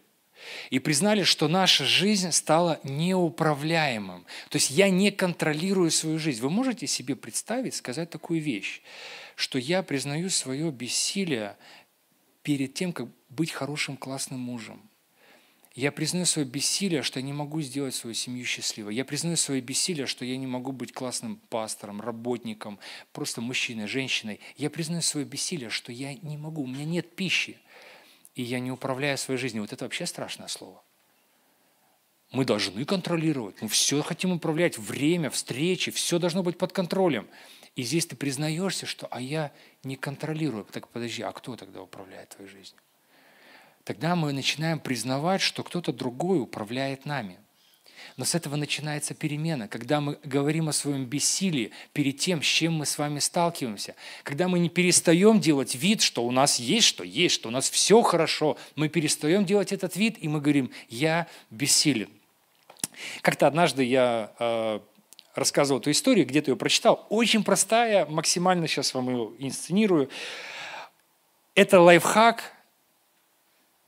и 0.71 0.81
признали, 0.81 1.23
что 1.23 1.47
наша 1.47 1.85
жизнь 1.85 2.33
стала 2.33 2.81
неуправляемым. 2.83 4.27
То 4.49 4.57
есть 4.57 4.71
я 4.71 4.91
не 4.91 5.13
контролирую 5.13 5.93
свою 5.93 6.19
жизнь. 6.19 6.43
Вы 6.43 6.51
можете 6.51 6.89
себе 6.89 7.15
представить, 7.15 7.77
сказать 7.77 8.11
такую 8.11 8.41
вещь, 8.41 8.83
что 9.37 9.59
я 9.59 9.85
признаю 9.85 10.31
свое 10.31 10.73
бессилие 10.73 11.57
перед 12.43 12.75
тем, 12.75 12.93
как 12.93 13.07
быть 13.29 13.53
хорошим, 13.53 13.97
классным 13.97 14.41
мужем, 14.41 14.81
я 15.79 15.93
признаю 15.93 16.27
свое 16.27 16.47
бессилие, 16.47 17.03
что 17.03 17.21
я 17.21 17.25
не 17.25 17.33
могу 17.33 17.61
сделать 17.61 17.95
свою 17.95 18.13
семью 18.13 18.45
счастливой. 18.45 18.97
Я 18.97 19.05
признаю 19.05 19.37
свое 19.37 19.61
бессилие, 19.61 20.07
что 20.07 20.25
я 20.25 20.37
не 20.37 20.47
могу 20.49 20.73
быть 20.73 20.93
классным 20.93 21.37
пастором, 21.37 22.01
работником, 22.01 22.81
просто 23.13 23.41
мужчиной, 23.41 23.87
женщиной. 23.87 24.41
Я 24.57 24.71
признаю 24.71 25.03
свое 25.03 25.25
бессилие, 25.25 25.71
что 25.71 25.93
я 25.93 26.15
не 26.15 26.37
могу, 26.37 26.65
у 26.65 26.67
меня 26.67 26.85
нет 26.85 27.15
пищи, 27.15 27.61
и 28.35 28.43
я 28.43 28.59
не 28.59 28.73
управляю 28.73 29.17
своей 29.19 29.39
жизнью. 29.39 29.63
Вот 29.63 29.73
это 29.73 29.85
вообще 29.85 30.05
страшное 30.05 30.49
слово. 30.49 30.83
Мы 32.33 32.45
должны 32.45 32.85
контролировать, 32.85 33.63
мы 33.63 33.69
все 33.69 34.03
хотим 34.03 34.33
управлять, 34.33 34.79
время, 34.79 35.31
встречи, 35.31 35.93
все 35.93 36.19
должно 36.19 36.43
быть 36.43 36.59
под 36.59 36.73
контролем. 36.73 37.29
И 37.77 37.85
здесь 37.85 38.05
ты 38.05 38.17
признаешься, 38.17 38.85
что 38.85 39.07
«а 39.13 39.21
я 39.21 39.53
не 39.85 39.95
контролирую». 39.95 40.65
Так 40.65 40.89
подожди, 40.89 41.23
а 41.23 41.31
кто 41.31 41.55
тогда 41.55 41.81
управляет 41.81 42.31
твоей 42.31 42.51
жизнью? 42.51 42.81
Тогда 43.89 44.15
мы 44.15 44.35
начинаем 44.35 44.81
признавать, 44.81 45.41
что 45.41 45.63
кто-то 45.63 45.95
другой 45.95 46.43
управляет 46.43 47.07
нами. 47.07 47.39
Но 48.19 48.27
с 48.27 48.35
этого 48.35 48.55
начинается 48.55 49.15
перемена, 49.15 49.67
когда 49.67 50.03
мы 50.03 50.19
говорим 50.25 50.69
о 50.69 50.75
своем 50.75 51.07
бессилии 51.07 51.71
перед 51.95 52.19
тем, 52.19 52.43
с 52.43 52.45
чем 52.45 52.75
мы 52.75 52.85
с 52.85 52.99
вами 52.99 53.19
сталкиваемся. 53.19 53.95
Когда 54.25 54.47
мы 54.47 54.59
не 54.59 54.69
перестаем 54.69 55.41
делать 55.41 55.75
вид, 55.75 56.03
что 56.03 56.23
у 56.23 56.31
нас 56.31 56.59
есть, 56.59 56.87
что 56.87 57.03
есть, 57.03 57.35
что 57.35 57.49
у 57.49 57.51
нас 57.51 57.71
все 57.71 58.03
хорошо. 58.03 58.59
Мы 58.77 58.91
перестаем 58.91 59.47
делать 59.47 59.73
этот 59.73 59.97
вид, 59.97 60.19
и 60.21 60.29
мы 60.29 60.43
говорим, 60.43 60.71
я 60.91 61.27
бессилен. 61.49 62.11
Как-то 63.23 63.47
однажды 63.47 63.85
я 63.85 64.33
э, 64.39 64.81
рассказывал 65.35 65.81
эту 65.81 65.91
историю, 65.93 66.27
где-то 66.27 66.51
ее 66.51 66.59
прочитал. 66.59 67.07
Очень 67.09 67.43
простая, 67.43 68.05
максимально 68.05 68.69
сейчас 68.69 68.93
вам 68.93 69.09
ее 69.09 69.33
инсценирую. 69.39 70.11
Это 71.55 71.81
лайфхак, 71.81 72.58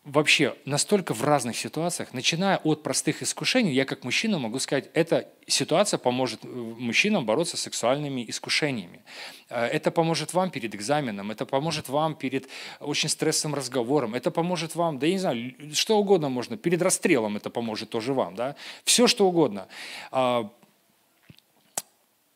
вообще 0.05 0.57
настолько 0.65 1.13
в 1.13 1.23
разных 1.23 1.57
ситуациях, 1.57 2.15
начиная 2.15 2.57
от 2.59 2.83
простых 2.83 3.23
искушений, 3.23 3.73
я 3.73 3.85
как 3.85 4.03
мужчина 4.05 4.39
могу 4.39 4.59
сказать, 4.59 4.89
эта 4.95 5.29
ситуация 5.47 5.99
поможет 5.99 6.41
э, 6.45 6.49
мужчинам 6.49 7.27
бороться 7.27 7.57
с 7.57 7.61
сексуальными 7.61 8.25
искушениями. 8.29 9.03
Э, 9.51 9.67
это 9.67 9.91
поможет 9.91 10.33
вам 10.33 10.51
перед 10.51 10.75
экзаменом, 10.75 11.31
это 11.31 11.45
поможет 11.45 11.89
вам 11.89 12.15
перед 12.15 12.49
очень 12.81 13.11
стрессовым 13.11 13.55
разговором, 13.55 14.15
это 14.15 14.31
поможет 14.31 14.75
вам, 14.75 14.99
да 14.99 15.07
я 15.07 15.13
не 15.13 15.19
знаю, 15.19 15.55
что 15.75 15.99
угодно 15.99 16.31
можно, 16.31 16.57
перед 16.57 16.81
расстрелом 16.81 17.37
это 17.37 17.51
поможет 17.51 17.91
тоже 17.91 18.15
вам, 18.15 18.35
да, 18.35 18.57
все 18.85 19.07
что 19.07 19.29
угодно. 19.29 19.69
А, 20.11 20.51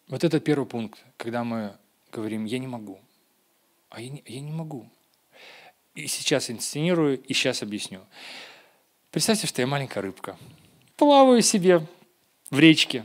вот 0.08 0.22
это 0.22 0.38
первый 0.38 0.66
пункт, 0.66 1.02
когда 1.16 1.44
мы 1.44 1.72
говорим, 2.12 2.44
я 2.44 2.58
не 2.58 2.66
могу, 2.66 3.00
а 3.88 4.02
я 4.02 4.10
не, 4.10 4.22
я 4.26 4.40
не 4.40 4.52
могу, 4.52 4.86
и 5.94 6.06
сейчас 6.08 6.50
инсценирую, 6.50 7.20
и 7.20 7.34
сейчас 7.34 7.62
объясню. 7.62 8.00
Представьте, 9.10 9.46
что 9.46 9.62
я 9.62 9.66
маленькая 9.66 10.00
рыбка. 10.00 10.36
Плаваю 10.96 11.40
себе 11.40 11.86
в 12.50 12.58
речке. 12.58 13.04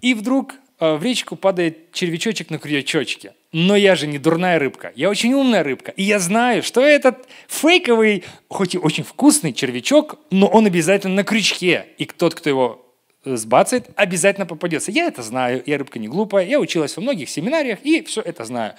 И 0.00 0.12
вдруг 0.12 0.54
э, 0.80 0.94
в 0.96 1.02
речку 1.02 1.36
падает 1.36 1.92
червячочек 1.92 2.50
на 2.50 2.58
крючочке. 2.58 3.34
но 3.52 3.76
я 3.76 3.94
же 3.94 4.06
не 4.06 4.18
дурная 4.18 4.58
рыбка, 4.58 4.92
я 4.96 5.08
очень 5.08 5.32
умная 5.32 5.62
рыбка. 5.62 5.92
И 5.92 6.02
я 6.02 6.18
знаю, 6.18 6.62
что 6.62 6.82
этот 6.82 7.26
фейковый, 7.48 8.24
хоть 8.48 8.74
и 8.74 8.78
очень 8.78 9.04
вкусный 9.04 9.52
червячок, 9.52 10.18
но 10.30 10.46
он 10.46 10.66
обязательно 10.66 11.14
на 11.14 11.24
крючке. 11.24 11.86
И 11.96 12.04
тот, 12.04 12.34
кто 12.34 12.50
его 12.50 12.86
э, 13.24 13.36
сбацает, 13.36 13.88
обязательно 13.96 14.44
попадется. 14.44 14.90
Я 14.90 15.06
это 15.06 15.22
знаю, 15.22 15.62
я 15.64 15.78
рыбка 15.78 15.98
не 15.98 16.08
глупая, 16.08 16.44
я 16.44 16.60
училась 16.60 16.96
во 16.96 17.02
многих 17.02 17.30
семинариях 17.30 17.78
и 17.82 18.02
все 18.02 18.20
это 18.20 18.44
знаю. 18.44 18.74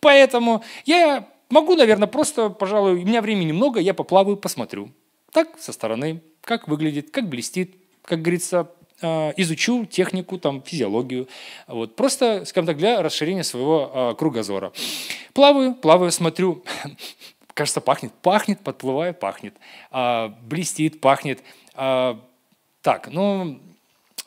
Поэтому 0.00 0.62
я 0.84 1.26
могу, 1.50 1.74
наверное, 1.74 2.08
просто, 2.08 2.50
пожалуй, 2.50 3.02
у 3.02 3.06
меня 3.06 3.22
времени 3.22 3.52
много, 3.52 3.80
я 3.80 3.94
поплаваю, 3.94 4.36
посмотрю. 4.36 4.90
Так, 5.32 5.58
со 5.58 5.72
стороны, 5.72 6.22
как 6.42 6.68
выглядит, 6.68 7.10
как 7.10 7.28
блестит, 7.28 7.76
как 8.02 8.22
говорится, 8.22 8.70
а, 9.00 9.32
изучу 9.36 9.84
технику, 9.84 10.38
там, 10.38 10.62
физиологию. 10.62 11.28
Вот. 11.68 11.94
Просто, 11.94 12.44
скажем 12.44 12.66
так, 12.66 12.76
для 12.78 13.02
расширения 13.02 13.44
своего 13.44 13.90
а, 13.92 14.14
кругозора. 14.14 14.72
Плаваю, 15.34 15.74
плаваю, 15.74 16.10
смотрю. 16.10 16.64
Кажется, 17.54 17.80
пахнет. 17.80 18.12
Пахнет, 18.22 18.60
подплываю, 18.60 19.14
пахнет. 19.14 19.54
А, 19.90 20.34
блестит, 20.42 21.00
пахнет. 21.00 21.42
Так, 21.74 23.08
ну, 23.12 23.60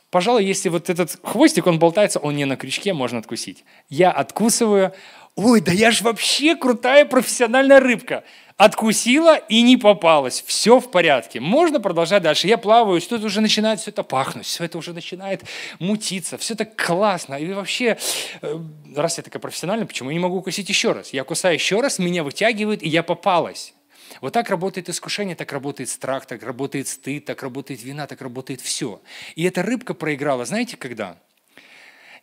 пожалуй, 0.10 0.46
если 0.46 0.70
вот 0.70 0.90
этот 0.90 1.20
хвостик, 1.22 1.68
он 1.68 1.80
болтается, 1.80 2.20
он 2.20 2.36
не 2.36 2.46
на 2.46 2.56
крючке, 2.56 2.94
можно 2.94 3.20
откусить. 3.20 3.66
Я 3.90 4.12
откусываю. 4.12 4.94
Ой, 5.36 5.62
да 5.62 5.72
я 5.72 5.92
же 5.92 6.04
вообще 6.04 6.56
крутая 6.56 7.06
профессиональная 7.06 7.80
рыбка 7.80 8.24
откусила 8.58 9.38
и 9.38 9.64
не 9.64 9.76
попалась. 9.76 10.44
Все 10.46 10.80
в 10.80 10.92
порядке. 10.92 11.40
Можно 11.40 11.80
продолжать 11.80 12.22
дальше. 12.22 12.48
Я 12.48 12.60
плаваю, 12.60 13.02
тут 13.02 13.24
уже 13.24 13.42
начинает 13.42 13.80
все 13.80 13.90
это 13.90 14.04
пахнуть, 14.04 14.46
все 14.46 14.66
это 14.66 14.78
уже 14.78 14.94
начинает 14.94 15.44
мутиться, 15.80 16.38
все 16.38 16.54
это 16.54 16.66
классно. 16.66 17.36
И 17.36 17.52
вообще, 17.54 17.98
э, 18.42 18.60
раз 18.96 19.18
я 19.18 19.24
такая 19.24 19.40
профессиональная, 19.40 19.88
почему 19.88 20.12
я 20.12 20.14
не 20.14 20.20
могу 20.20 20.38
укусить 20.38 20.70
еще 20.70 20.92
раз? 20.92 21.12
Я 21.12 21.24
кусаю 21.24 21.56
еще 21.56 21.82
раз, 21.82 21.98
меня 21.98 22.24
вытягивает, 22.24 22.84
и 22.84 22.88
я 22.88 23.02
попалась. 23.02 23.74
Вот 24.20 24.34
так 24.34 24.50
работает 24.50 24.90
искушение, 24.90 25.36
так 25.36 25.52
работает 25.52 25.90
страх, 25.90 26.28
так 26.28 26.44
работает 26.44 26.88
стыд, 26.88 27.26
так 27.26 27.42
работает 27.42 27.82
вина, 27.82 28.06
так 28.06 28.22
работает 28.22 28.62
все. 28.62 29.02
И 29.36 29.44
эта 29.44 29.64
рыбка 29.64 29.96
проиграла, 29.96 30.46
знаете, 30.46 30.78
когда? 30.78 31.18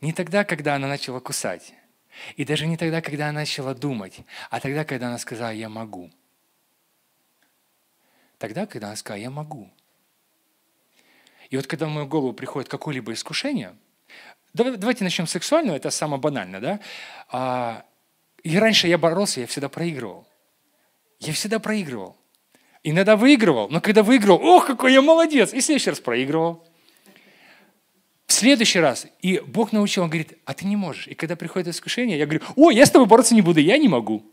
Не 0.00 0.12
тогда, 0.12 0.44
когда 0.44 0.76
она 0.76 0.86
начала 0.86 1.18
кусать. 1.18 1.72
И 2.36 2.44
даже 2.44 2.66
не 2.66 2.76
тогда, 2.76 3.00
когда 3.00 3.28
она 3.28 3.40
начала 3.40 3.74
думать, 3.74 4.20
а 4.50 4.60
тогда, 4.60 4.84
когда 4.84 5.08
она 5.08 5.18
сказала 5.18 5.50
«я 5.52 5.68
могу». 5.68 6.10
Тогда, 8.38 8.66
когда 8.66 8.88
она 8.88 8.96
сказала, 8.96 9.20
я 9.20 9.30
могу. 9.30 9.70
И 11.50 11.56
вот 11.56 11.66
когда 11.66 11.86
в 11.86 11.90
мою 11.90 12.06
голову 12.06 12.32
приходит 12.32 12.68
какое-либо 12.68 13.12
искушение, 13.12 13.76
давайте 14.54 15.04
начнем 15.04 15.26
с 15.26 15.32
сексуального, 15.32 15.76
это 15.76 15.90
самое 15.90 16.20
банальное, 16.20 16.60
да? 16.60 16.80
А, 17.30 17.84
и 18.42 18.56
раньше 18.58 18.86
я 18.86 18.98
боролся, 18.98 19.40
я 19.40 19.46
всегда 19.46 19.68
проигрывал. 19.68 20.26
Я 21.18 21.32
всегда 21.32 21.58
проигрывал. 21.58 22.16
Иногда 22.84 23.16
выигрывал, 23.16 23.68
но 23.70 23.80
когда 23.80 24.02
выигрывал, 24.02 24.40
ох, 24.40 24.66
какой 24.66 24.92
я 24.92 25.02
молодец, 25.02 25.52
и 25.52 25.60
в 25.60 25.64
следующий 25.64 25.90
раз 25.90 26.00
проигрывал. 26.00 26.64
Следующий 28.38 28.78
раз, 28.78 29.08
и 29.20 29.42
Бог 29.44 29.72
научил, 29.72 30.04
Он 30.04 30.10
говорит, 30.10 30.38
а 30.44 30.54
ты 30.54 30.64
не 30.64 30.76
можешь. 30.76 31.08
И 31.08 31.14
когда 31.14 31.34
приходит 31.34 31.66
искушение, 31.66 32.16
я 32.16 32.24
говорю, 32.24 32.42
о, 32.54 32.70
я 32.70 32.86
с 32.86 32.90
тобой 32.92 33.08
бороться 33.08 33.34
не 33.34 33.42
буду, 33.42 33.58
я 33.58 33.76
не 33.78 33.88
могу 33.88 34.24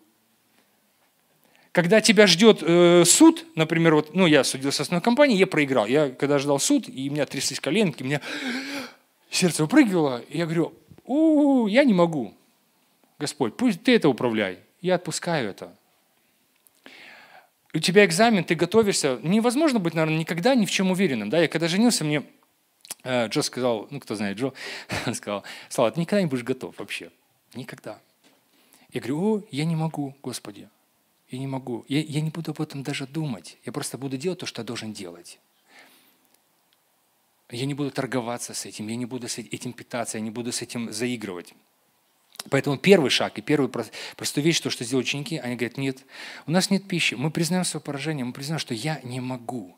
когда 1.72 2.00
тебя 2.00 2.26
ждет 2.26 2.60
э, 2.62 3.04
суд, 3.06 3.46
например, 3.56 3.96
вот, 3.96 4.16
ну, 4.16 4.28
я 4.28 4.46
судился 4.46 4.78
с 4.78 4.82
основной 4.82 5.04
компанией, 5.04 5.38
я 5.38 5.46
проиграл. 5.46 5.86
Я 5.88 6.10
когда 6.10 6.40
ждал 6.40 6.58
суд, 6.58 6.88
и 6.88 7.10
у 7.10 7.12
меня 7.12 7.26
тряслись 7.26 7.60
коленки, 7.60 8.02
у 8.02 8.06
меня 8.06 8.22
сердце 9.30 9.64
выпрыгивало, 9.64 10.22
и 10.30 10.38
я 10.38 10.46
говорю, 10.46 10.74
у, 11.04 11.68
я 11.68 11.84
не 11.84 11.94
могу. 11.94 12.34
Господь, 13.20 13.58
пусть 13.58 13.84
ты 13.84 13.94
это 13.94 14.08
управляй. 14.08 14.60
Я 14.80 14.96
отпускаю 14.96 15.50
это. 15.50 15.76
У 17.74 17.80
тебя 17.80 18.06
экзамен, 18.06 18.46
ты 18.46 18.56
готовишься. 18.56 19.20
Невозможно 19.22 19.80
быть, 19.80 19.96
наверное, 19.96 20.20
никогда 20.20 20.56
ни 20.56 20.66
в 20.66 20.72
чем 20.72 20.92
уверенным. 20.92 21.30
Да? 21.30 21.42
Я 21.42 21.50
когда 21.50 21.68
женился, 21.68 22.06
мне 22.06 22.24
Джо 23.06 23.42
сказал, 23.42 23.88
ну, 23.92 24.00
кто 24.00 24.16
знает 24.16 24.38
Джо, 24.38 24.54
он 25.06 25.14
сказал, 25.14 25.44
Слава, 25.70 25.92
ты 25.92 26.00
никогда 26.00 26.22
не 26.22 26.28
будешь 26.28 26.44
готов 26.44 26.78
вообще. 26.80 27.12
Никогда. 27.54 28.00
Я 28.92 29.02
говорю, 29.02 29.20
о, 29.22 29.44
я 29.52 29.66
не 29.66 29.76
могу, 29.76 30.16
Господи. 30.24 30.70
Я 31.30 31.40
не 31.40 31.48
могу. 31.48 31.86
Я, 31.88 32.02
я 32.02 32.22
не 32.22 32.30
буду 32.30 32.52
об 32.52 32.62
этом 32.62 32.84
даже 32.84 33.08
думать. 33.08 33.58
Я 33.66 33.72
просто 33.72 33.98
буду 33.98 34.18
делать 34.18 34.40
то, 34.40 34.46
что 34.46 34.62
я 34.62 34.66
должен 34.66 34.94
делать. 34.94 35.40
Я 37.50 37.66
не 37.66 37.74
буду 37.74 37.92
торговаться 37.92 38.54
с 38.54 38.66
этим, 38.66 38.88
я 38.88 38.96
не 38.96 39.06
буду 39.06 39.28
с 39.28 39.38
этим 39.38 39.74
питаться, 39.74 40.18
я 40.18 40.24
не 40.24 40.32
буду 40.32 40.52
с 40.52 40.62
этим 40.62 40.92
заигрывать. 40.92 41.54
Поэтому 42.50 42.78
первый 42.78 43.10
шаг 43.10 43.38
и 43.38 43.42
первую 43.42 43.70
простую 43.70 44.44
вещь, 44.44 44.60
то, 44.60 44.70
что 44.70 44.84
сделали 44.84 45.04
ученики, 45.04 45.38
они 45.38 45.56
говорят, 45.56 45.78
нет, 45.78 46.00
у 46.48 46.52
нас 46.52 46.70
нет 46.70 46.88
пищи, 46.88 47.16
мы 47.16 47.32
признаем 47.32 47.64
свое 47.64 47.84
поражение, 47.84 48.26
мы 48.26 48.34
признаем, 48.34 48.60
что 48.60 48.74
я 48.74 49.00
не 49.04 49.20
могу 49.20 49.76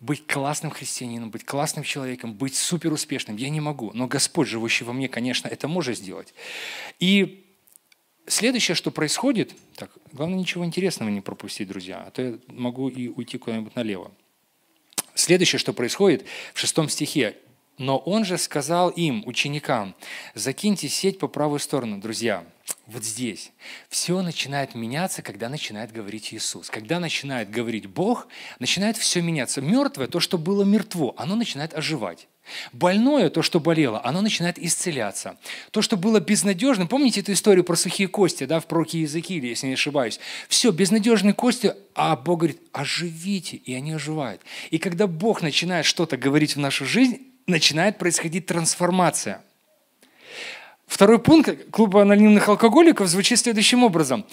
быть 0.00 0.26
классным 0.26 0.70
христианином, 0.70 1.30
быть 1.30 1.44
классным 1.44 1.84
человеком, 1.84 2.34
быть 2.34 2.54
супер 2.54 2.92
успешным. 2.92 3.36
Я 3.36 3.48
не 3.48 3.60
могу. 3.60 3.92
Но 3.94 4.06
Господь, 4.06 4.48
живущий 4.48 4.84
во 4.84 4.92
мне, 4.92 5.08
конечно, 5.08 5.48
это 5.48 5.68
может 5.68 5.98
сделать. 5.98 6.34
И 7.00 7.42
Следующее, 8.28 8.74
что 8.74 8.90
происходит, 8.90 9.54
так, 9.76 9.90
главное 10.12 10.38
ничего 10.38 10.64
интересного 10.64 11.10
не 11.10 11.20
пропустить, 11.20 11.68
друзья, 11.68 12.02
а 12.04 12.10
то 12.10 12.22
я 12.22 12.38
могу 12.48 12.88
и 12.88 13.06
уйти 13.06 13.38
куда-нибудь 13.38 13.76
налево. 13.76 14.10
Следующее, 15.14 15.60
что 15.60 15.72
происходит 15.72 16.26
в 16.52 16.58
шестом 16.58 16.88
стихе. 16.88 17.36
«Но 17.78 17.98
он 17.98 18.24
же 18.24 18.38
сказал 18.38 18.88
им, 18.88 19.22
ученикам, 19.26 19.94
закиньте 20.34 20.88
сеть 20.88 21.18
по 21.18 21.28
правую 21.28 21.60
сторону, 21.60 21.98
друзья». 21.98 22.44
Вот 22.86 23.02
здесь 23.02 23.50
все 23.88 24.22
начинает 24.22 24.76
меняться, 24.76 25.20
когда 25.20 25.48
начинает 25.48 25.90
говорить 25.90 26.32
Иисус. 26.32 26.70
Когда 26.70 27.00
начинает 27.00 27.50
говорить 27.50 27.86
Бог, 27.86 28.28
начинает 28.60 28.96
все 28.96 29.20
меняться. 29.20 29.60
Мертвое, 29.60 30.06
то, 30.06 30.20
что 30.20 30.38
было 30.38 30.62
мертво, 30.62 31.12
оно 31.16 31.34
начинает 31.34 31.74
оживать. 31.74 32.28
Больное, 32.72 33.28
то, 33.28 33.42
что 33.42 33.58
болело, 33.58 34.00
оно 34.04 34.20
начинает 34.22 34.56
исцеляться. 34.56 35.36
То, 35.72 35.82
что 35.82 35.96
было 35.96 36.20
безнадежным, 36.20 36.86
помните 36.86 37.22
эту 37.22 37.32
историю 37.32 37.64
про 37.64 37.74
сухие 37.74 38.06
кости, 38.06 38.44
да, 38.44 38.60
в 38.60 38.66
пророке 38.66 38.98
Иезекииле, 38.98 39.48
если 39.48 39.66
не 39.66 39.72
ошибаюсь. 39.72 40.20
Все, 40.48 40.70
безнадежные 40.70 41.34
кости, 41.34 41.74
а 41.96 42.14
Бог 42.14 42.38
говорит, 42.38 42.60
оживите, 42.70 43.56
и 43.56 43.74
они 43.74 43.94
оживают. 43.94 44.42
И 44.70 44.78
когда 44.78 45.08
Бог 45.08 45.42
начинает 45.42 45.86
что-то 45.86 46.16
говорить 46.16 46.54
в 46.54 46.60
нашу 46.60 46.86
жизнь, 46.86 47.18
начинает 47.48 47.98
происходить 47.98 48.46
трансформация. 48.46 49.42
Второй 50.86 51.18
пункт 51.18 51.70
клуба 51.70 52.02
анонимных 52.02 52.48
алкоголиков 52.48 53.08
звучит 53.08 53.38
следующим 53.38 53.84
образом. 53.84 54.24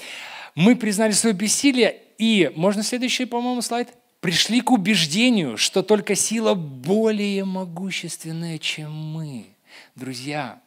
Мы 0.55 0.75
признали 0.75 1.11
свое 1.11 1.35
бессилие, 1.35 1.99
и, 2.17 2.51
можно 2.55 2.83
следующий, 2.83 3.25
по-моему, 3.25 3.61
слайд– 3.61 3.89
пришли 4.23 4.61
к 4.61 4.71
убеждению, 4.71 5.57
что 5.57 5.83
только 5.83 6.15
сила 6.15 6.53
более 6.53 7.43
могущественная, 7.43 8.57
чем 8.57 8.89
мы. 8.89 9.47
Друзья, 9.95 10.61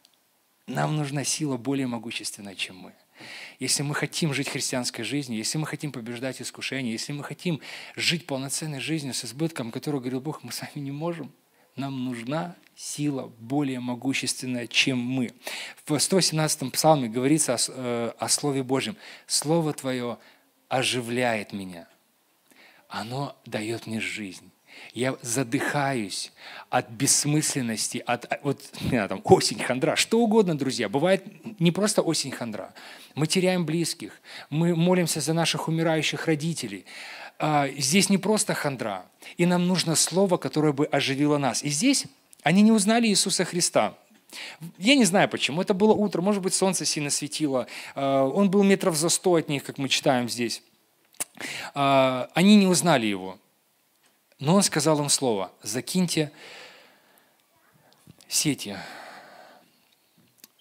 нам 0.66 0.94
нужна 0.94 1.24
сила 1.24 1.56
более 1.56 1.86
могущественная, 1.86 2.54
чем 2.54 2.76
мы. 2.76 2.92
Если 3.58 3.82
мы 3.82 3.94
хотим 3.94 4.34
жить 4.34 4.50
христианской 4.50 5.06
жизнью, 5.06 5.38
если 5.38 5.56
мы 5.56 5.66
хотим 5.66 5.90
побеждать 5.90 6.42
искушения, 6.42 6.92
если 6.92 7.14
мы 7.14 7.24
хотим 7.24 7.62
жить 7.96 8.26
полноценной 8.26 8.80
жизнью 8.80 9.14
с 9.14 9.24
избытком, 9.24 9.70
который 9.72 10.00
говорил 10.00 10.20
Бог, 10.20 10.42
мы 10.42 10.52
сами 10.52 10.72
не 10.74 10.90
можем. 10.90 11.32
Нам 11.76 12.04
нужна 12.04 12.56
сила 12.74 13.32
более 13.38 13.80
могущественная, 13.80 14.66
чем 14.66 14.98
мы. 14.98 15.30
В 15.84 15.92
117-м 15.92 16.70
псалме 16.70 17.08
говорится 17.08 17.54
о, 17.54 17.58
э, 17.68 18.12
о 18.18 18.28
Слове 18.28 18.62
Божьем. 18.62 18.96
«Слово 19.26 19.72
Твое 19.72 20.18
оживляет 20.68 21.52
меня» 21.52 21.86
оно 22.88 23.36
дает 23.44 23.86
мне 23.86 24.00
жизнь. 24.00 24.50
Я 24.92 25.16
задыхаюсь 25.22 26.32
от 26.68 26.90
бессмысленности, 26.90 28.02
от 28.06 28.28
вот, 28.42 28.60
не 28.82 28.90
знаю, 28.90 29.08
там, 29.08 29.20
осень, 29.24 29.58
хандра, 29.58 29.96
что 29.96 30.20
угодно, 30.20 30.56
друзья. 30.56 30.88
Бывает 30.90 31.24
не 31.58 31.72
просто 31.72 32.02
осень, 32.02 32.30
хандра. 32.30 32.74
Мы 33.14 33.26
теряем 33.26 33.64
близких, 33.64 34.20
мы 34.50 34.76
молимся 34.76 35.20
за 35.20 35.32
наших 35.32 35.68
умирающих 35.68 36.26
родителей. 36.26 36.84
А, 37.38 37.68
здесь 37.76 38.08
не 38.08 38.18
просто 38.18 38.54
хандра, 38.54 39.06
и 39.36 39.46
нам 39.46 39.66
нужно 39.66 39.94
слово, 39.94 40.36
которое 40.36 40.72
бы 40.72 40.86
оживило 40.86 41.38
нас. 41.38 41.62
И 41.62 41.68
здесь 41.68 42.06
они 42.42 42.62
не 42.62 42.72
узнали 42.72 43.08
Иисуса 43.08 43.44
Христа. 43.44 43.94
Я 44.78 44.94
не 44.94 45.04
знаю 45.04 45.28
почему. 45.28 45.60
Это 45.60 45.74
было 45.74 45.92
утро, 45.92 46.22
может 46.22 46.42
быть, 46.42 46.54
солнце 46.54 46.84
сильно 46.84 47.10
светило. 47.10 47.66
А, 47.94 48.24
он 48.24 48.50
был 48.50 48.62
метров 48.62 48.96
за 48.96 49.08
сто 49.08 49.34
от 49.34 49.48
них, 49.48 49.64
как 49.64 49.78
мы 49.78 49.88
читаем 49.88 50.28
здесь. 50.28 50.62
А, 51.74 52.30
они 52.34 52.56
не 52.56 52.66
узнали 52.66 53.06
его. 53.06 53.38
Но 54.38 54.54
он 54.54 54.62
сказал 54.62 55.00
им 55.00 55.08
слово, 55.08 55.50
закиньте 55.62 56.30
сети. 58.28 58.76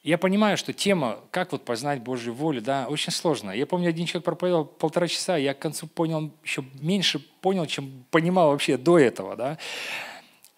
Я 0.06 0.20
понимаю, 0.20 0.56
что 0.56 0.72
тема, 0.72 1.18
как 1.32 1.52
вот 1.52 1.66
познать 1.66 2.00
Божью 2.00 2.32
волю, 2.36 2.62
да, 2.62 2.86
очень 2.88 3.12
сложно. 3.12 3.50
Я 3.50 3.66
помню, 3.66 3.90
один 3.90 4.06
человек 4.06 4.24
проповедовал 4.24 4.66
полтора 4.66 5.08
часа, 5.08 5.36
я 5.36 5.56
к 5.56 5.58
концу 5.58 5.88
понял, 5.88 6.32
еще 6.44 6.64
меньше 6.80 7.18
понял, 7.42 7.66
чем 7.66 8.06
понимал 8.12 8.52
вообще 8.52 8.78
до 8.78 9.00
этого, 9.00 9.36
да. 9.36 9.58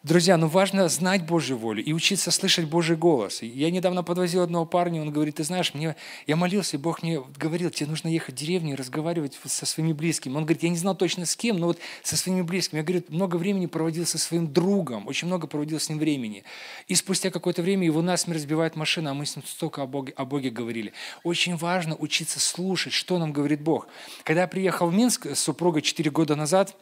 Друзья, 0.07 0.37
ну 0.37 0.47
важно 0.47 0.87
знать 0.87 1.25
Божью 1.25 1.57
волю 1.57 1.83
и 1.83 1.91
учиться 1.91 2.31
слышать 2.31 2.63
Божий 2.63 2.95
голос. 2.95 3.41
Я 3.41 3.69
недавно 3.69 4.03
подвозил 4.03 4.41
одного 4.41 4.65
парня, 4.65 5.01
он 5.01 5.11
говорит, 5.11 5.35
ты 5.35 5.43
знаешь, 5.43 5.73
мне, 5.73 5.97
я 6.27 6.37
молился, 6.37 6.77
и 6.77 6.79
Бог 6.79 7.03
мне 7.03 7.21
говорил, 7.35 7.71
тебе 7.71 7.89
нужно 7.89 8.07
ехать 8.07 8.35
в 8.35 8.37
деревню 8.37 8.71
и 8.71 8.75
разговаривать 8.77 9.37
со 9.43 9.65
своими 9.65 9.91
близкими. 9.91 10.33
Он 10.37 10.45
говорит, 10.45 10.63
я 10.63 10.69
не 10.69 10.77
знал 10.77 10.95
точно 10.95 11.25
с 11.25 11.35
кем, 11.35 11.57
но 11.57 11.67
вот 11.67 11.79
со 12.03 12.15
своими 12.15 12.41
близкими. 12.41 12.79
Я, 12.79 12.85
говорю, 12.85 13.03
много 13.09 13.35
времени 13.35 13.65
проводил 13.65 14.05
со 14.05 14.17
своим 14.17 14.53
другом, 14.53 15.07
очень 15.07 15.27
много 15.27 15.45
проводил 15.45 15.77
с 15.77 15.89
ним 15.89 15.99
времени. 15.99 16.45
И 16.87 16.95
спустя 16.95 17.29
какое-то 17.29 17.61
время 17.61 17.85
его 17.85 18.01
насмерть 18.01 18.37
разбивает 18.37 18.77
машина, 18.77 19.11
а 19.11 19.13
мы 19.13 19.25
с 19.25 19.35
ним 19.35 19.43
столько 19.45 19.81
о 19.81 19.87
Боге, 19.87 20.13
о 20.15 20.23
Боге 20.23 20.49
говорили. 20.51 20.93
Очень 21.25 21.57
важно 21.57 21.97
учиться 21.97 22.39
слушать, 22.39 22.93
что 22.93 23.17
нам 23.17 23.33
говорит 23.33 23.59
Бог. 23.59 23.89
Когда 24.23 24.43
я 24.43 24.47
приехал 24.47 24.87
в 24.87 24.93
Минск 24.93 25.25
с 25.25 25.39
супругой 25.39 25.81
4 25.81 26.09
года 26.11 26.37
назад, 26.37 26.77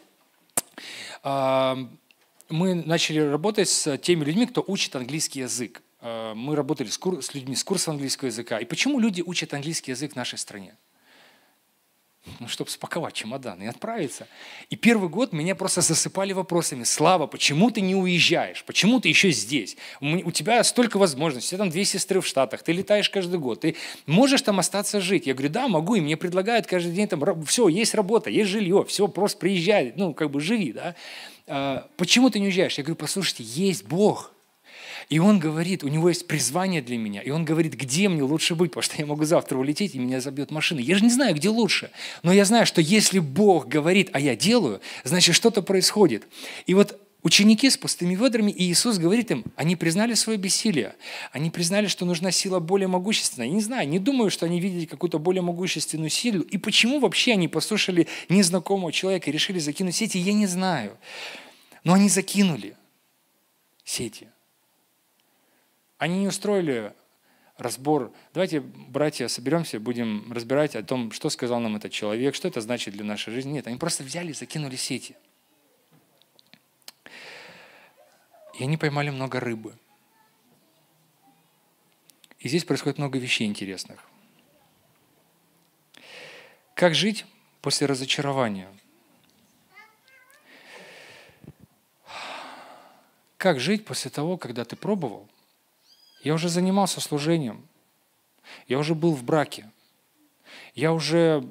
мы 2.49 2.75
начали 2.75 3.19
работать 3.19 3.69
с 3.69 3.97
теми 3.97 4.23
людьми, 4.23 4.45
кто 4.45 4.63
учит 4.65 4.95
английский 4.95 5.41
язык. 5.41 5.81
Э, 6.01 6.33
мы 6.35 6.55
работали 6.55 6.89
с, 6.89 6.97
кур- 6.97 7.23
с 7.23 7.33
людьми 7.33 7.55
с 7.55 7.63
курсом 7.63 7.93
английского 7.95 8.27
языка. 8.27 8.59
И 8.59 8.65
почему 8.65 8.99
люди 8.99 9.21
учат 9.21 9.53
английский 9.53 9.91
язык 9.91 10.13
в 10.13 10.15
нашей 10.15 10.37
стране? 10.37 10.77
Ну, 12.39 12.47
чтобы 12.47 12.71
спаковать 12.71 13.13
чемодан 13.13 13.61
и 13.61 13.67
отправиться. 13.67 14.27
И 14.69 14.75
первый 14.75 15.09
год 15.09 15.31
меня 15.31 15.53
просто 15.53 15.81
засыпали 15.81 16.33
вопросами. 16.33 16.83
Слава, 16.83 17.27
почему 17.27 17.69
ты 17.69 17.81
не 17.81 17.95
уезжаешь? 17.95 18.63
Почему 18.63 18.99
ты 18.99 19.09
еще 19.09 19.29
здесь? 19.29 19.77
У 20.01 20.31
тебя 20.31 20.63
столько 20.63 20.97
возможностей. 20.97 21.49
У 21.49 21.51
тебя 21.51 21.57
там 21.59 21.69
две 21.69 21.85
сестры 21.85 22.21
в 22.21 22.27
Штатах. 22.27 22.63
Ты 22.63 22.71
летаешь 22.73 23.09
каждый 23.09 23.39
год. 23.39 23.61
Ты 23.61 23.75
можешь 24.07 24.41
там 24.41 24.59
остаться 24.59 25.01
жить? 25.01 25.27
Я 25.27 25.33
говорю, 25.33 25.53
да, 25.53 25.67
могу. 25.67 25.95
И 25.95 26.01
мне 26.01 26.17
предлагают 26.17 26.65
каждый 26.65 26.93
день 26.93 27.07
там, 27.07 27.45
все, 27.45 27.67
есть 27.67 27.93
работа, 27.93 28.29
есть 28.29 28.49
жилье, 28.49 28.83
все, 28.87 29.07
просто 29.07 29.37
приезжай, 29.39 29.93
ну, 29.95 30.13
как 30.13 30.31
бы 30.31 30.41
живи, 30.41 30.73
да. 30.73 30.95
А, 31.47 31.87
почему 31.97 32.29
ты 32.29 32.39
не 32.39 32.47
уезжаешь? 32.47 32.77
Я 32.77 32.83
говорю, 32.83 32.97
послушайте, 32.97 33.43
есть 33.43 33.85
Бог. 33.85 34.34
И 35.09 35.19
он 35.19 35.39
говорит, 35.39 35.83
у 35.83 35.87
него 35.87 36.09
есть 36.09 36.27
призвание 36.27 36.81
для 36.81 36.97
меня. 36.97 37.21
И 37.21 37.29
он 37.29 37.45
говорит, 37.45 37.73
где 37.73 38.09
мне 38.09 38.23
лучше 38.23 38.55
быть, 38.55 38.71
потому 38.71 38.83
что 38.83 38.97
я 38.97 39.05
могу 39.05 39.25
завтра 39.25 39.57
улететь, 39.57 39.95
и 39.95 39.99
меня 39.99 40.21
забьет 40.21 40.51
машина. 40.51 40.79
Я 40.79 40.95
же 40.95 41.03
не 41.03 41.11
знаю, 41.11 41.35
где 41.35 41.49
лучше. 41.49 41.91
Но 42.23 42.31
я 42.33 42.45
знаю, 42.45 42.65
что 42.65 42.81
если 42.81 43.19
Бог 43.19 43.67
говорит, 43.67 44.09
а 44.13 44.19
я 44.19 44.35
делаю, 44.35 44.81
значит, 45.03 45.35
что-то 45.35 45.61
происходит. 45.61 46.27
И 46.65 46.73
вот 46.73 46.99
Ученики 47.25 47.71
с 47.71 47.75
пустыми 47.75 48.13
ведрами, 48.13 48.51
и 48.51 48.65
Иисус 48.65 48.99
говорит 48.99 49.31
им, 49.31 49.45
они 49.55 49.75
признали 49.75 50.13
свое 50.13 50.37
бессилие, 50.37 50.93
они 51.31 51.49
признали, 51.49 51.87
что 51.87 52.05
нужна 52.05 52.29
сила 52.29 52.59
более 52.59 52.87
могущественная. 52.87 53.47
Я 53.47 53.53
не 53.55 53.61
знаю, 53.61 53.89
не 53.89 53.97
думаю, 53.97 54.29
что 54.29 54.45
они 54.45 54.59
видели 54.59 54.85
какую-то 54.85 55.17
более 55.17 55.41
могущественную 55.41 56.11
силу. 56.11 56.43
И 56.43 56.59
почему 56.59 56.99
вообще 56.99 57.31
они 57.31 57.47
послушали 57.47 58.07
незнакомого 58.29 58.93
человека 58.93 59.31
и 59.31 59.33
решили 59.33 59.57
закинуть 59.57 59.95
сети, 59.95 60.19
я 60.19 60.33
не 60.33 60.45
знаю. 60.45 60.99
Но 61.83 61.93
они 61.95 62.09
закинули 62.09 62.77
сети. 63.83 64.27
Они 66.05 66.19
не 66.19 66.27
устроили 66.27 66.93
разбор. 67.57 68.13
Давайте, 68.31 68.59
братья, 68.59 69.27
соберемся, 69.27 69.79
будем 69.79 70.31
разбирать 70.31 70.75
о 70.75 70.83
том, 70.83 71.11
что 71.11 71.31
сказал 71.31 71.59
нам 71.59 71.77
этот 71.77 71.91
человек, 71.91 72.35
что 72.35 72.47
это 72.47 72.61
значит 72.61 72.93
для 72.93 73.03
нашей 73.03 73.33
жизни. 73.33 73.53
Нет, 73.53 73.65
они 73.65 73.77
просто 73.77 74.03
взяли 74.03 74.29
и 74.29 74.33
закинули 74.33 74.75
сети. 74.75 75.15
И 78.59 78.63
они 78.63 78.77
поймали 78.77 79.09
много 79.09 79.39
рыбы. 79.39 79.73
И 82.37 82.49
здесь 82.49 82.65
происходит 82.65 82.99
много 82.99 83.17
вещей 83.17 83.47
интересных. 83.47 84.07
Как 86.75 86.93
жить 86.93 87.25
после 87.61 87.87
разочарования? 87.87 88.71
Как 93.37 93.59
жить 93.59 93.85
после 93.85 94.11
того, 94.11 94.37
когда 94.37 94.65
ты 94.65 94.75
пробовал? 94.75 95.27
Я 96.25 96.33
уже 96.33 96.49
занимался 96.49 97.01
служением. 97.01 97.67
Я 98.67 98.79
уже 98.79 98.95
был 98.95 99.13
в 99.13 99.23
браке. 99.23 99.69
Я 100.73 100.91
уже 100.91 101.43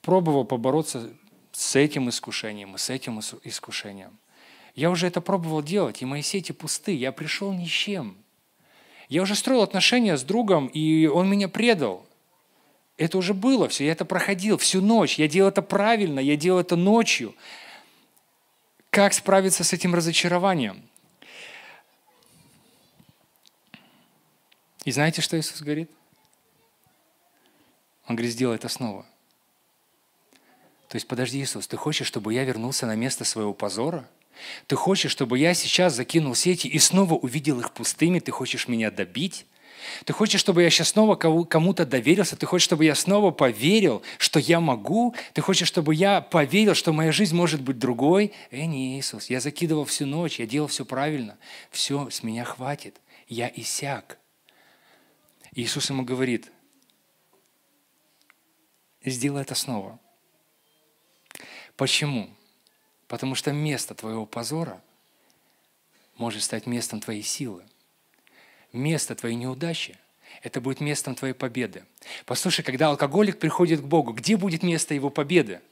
пробовал 0.00 0.46
побороться 0.46 1.12
с 1.52 1.76
этим 1.76 2.08
искушением 2.08 2.74
и 2.74 2.78
с 2.78 2.88
этим 2.88 3.20
искушением. 3.20 4.18
Я 4.74 4.90
уже 4.90 5.06
это 5.06 5.20
пробовал 5.20 5.62
делать, 5.62 6.00
и 6.00 6.06
мои 6.06 6.22
сети 6.22 6.52
пусты. 6.52 6.92
Я 6.92 7.12
пришел 7.12 7.52
ни 7.52 7.66
с 7.66 7.70
чем. 7.70 8.16
Я 9.10 9.20
уже 9.20 9.34
строил 9.34 9.60
отношения 9.60 10.16
с 10.16 10.22
другом, 10.22 10.68
и 10.68 11.06
он 11.06 11.28
меня 11.28 11.48
предал. 11.48 12.06
Это 12.96 13.18
уже 13.18 13.34
было 13.34 13.68
все, 13.68 13.84
я 13.84 13.92
это 13.92 14.06
проходил 14.06 14.56
всю 14.56 14.80
ночь. 14.80 15.18
Я 15.18 15.28
делал 15.28 15.50
это 15.50 15.60
правильно, 15.60 16.20
я 16.20 16.36
делал 16.36 16.60
это 16.60 16.74
ночью. 16.74 17.34
Как 18.88 19.12
справиться 19.12 19.62
с 19.62 19.74
этим 19.74 19.94
разочарованием? 19.94 20.88
И 24.86 24.92
знаете, 24.92 25.20
что 25.20 25.36
Иисус 25.38 25.60
говорит? 25.60 25.90
Он 28.06 28.14
говорит, 28.14 28.32
сделай 28.32 28.54
это 28.54 28.68
снова. 28.68 29.04
То 30.88 30.94
есть, 30.94 31.08
подожди, 31.08 31.40
Иисус, 31.42 31.66
ты 31.66 31.76
хочешь, 31.76 32.06
чтобы 32.06 32.32
я 32.32 32.44
вернулся 32.44 32.86
на 32.86 32.94
место 32.94 33.24
своего 33.24 33.52
позора? 33.52 34.08
Ты 34.68 34.76
хочешь, 34.76 35.10
чтобы 35.10 35.40
я 35.40 35.54
сейчас 35.54 35.94
закинул 35.94 36.36
сети 36.36 36.68
и 36.68 36.78
снова 36.78 37.14
увидел 37.14 37.58
их 37.58 37.72
пустыми? 37.72 38.20
Ты 38.20 38.30
хочешь 38.30 38.68
меня 38.68 38.92
добить? 38.92 39.46
Ты 40.04 40.12
хочешь, 40.12 40.40
чтобы 40.40 40.62
я 40.62 40.70
сейчас 40.70 40.90
снова 40.90 41.16
кому-то 41.16 41.84
доверился? 41.84 42.36
Ты 42.36 42.46
хочешь, 42.46 42.66
чтобы 42.66 42.84
я 42.84 42.94
снова 42.94 43.32
поверил, 43.32 44.02
что 44.18 44.38
я 44.38 44.60
могу? 44.60 45.16
Ты 45.32 45.40
хочешь, 45.40 45.66
чтобы 45.66 45.96
я 45.96 46.20
поверил, 46.20 46.74
что 46.74 46.92
моя 46.92 47.10
жизнь 47.10 47.34
может 47.34 47.60
быть 47.60 47.80
другой? 47.80 48.32
Э, 48.52 48.64
не, 48.64 49.00
Иисус, 49.00 49.30
я 49.30 49.40
закидывал 49.40 49.84
всю 49.84 50.06
ночь, 50.06 50.38
я 50.38 50.46
делал 50.46 50.68
все 50.68 50.84
правильно. 50.84 51.38
Все, 51.72 52.08
с 52.08 52.22
меня 52.22 52.44
хватит. 52.44 53.00
Я 53.26 53.50
иссяк. 53.52 54.18
Иисус 55.56 55.88
ему 55.88 56.04
говорит, 56.04 56.52
сделай 59.02 59.40
это 59.40 59.54
снова. 59.54 59.98
Почему? 61.78 62.28
Потому 63.08 63.34
что 63.34 63.52
место 63.52 63.94
твоего 63.94 64.26
позора 64.26 64.82
может 66.18 66.42
стать 66.42 66.66
местом 66.66 67.00
твоей 67.00 67.22
силы. 67.22 67.64
Место 68.74 69.14
твоей 69.14 69.36
неудачи– 69.36 69.98
это 70.42 70.60
будет 70.60 70.80
местом 70.80 71.14
твоей 71.14 71.32
победы. 71.32 71.86
Послушай, 72.26 72.62
когда 72.62 72.88
алкоголик 72.88 73.38
приходит 73.38 73.80
к 73.80 73.84
Богу, 73.84 74.12
где 74.12 74.36
будет 74.36 74.62
место 74.62 74.92
его 74.92 75.08
победы? 75.08 75.62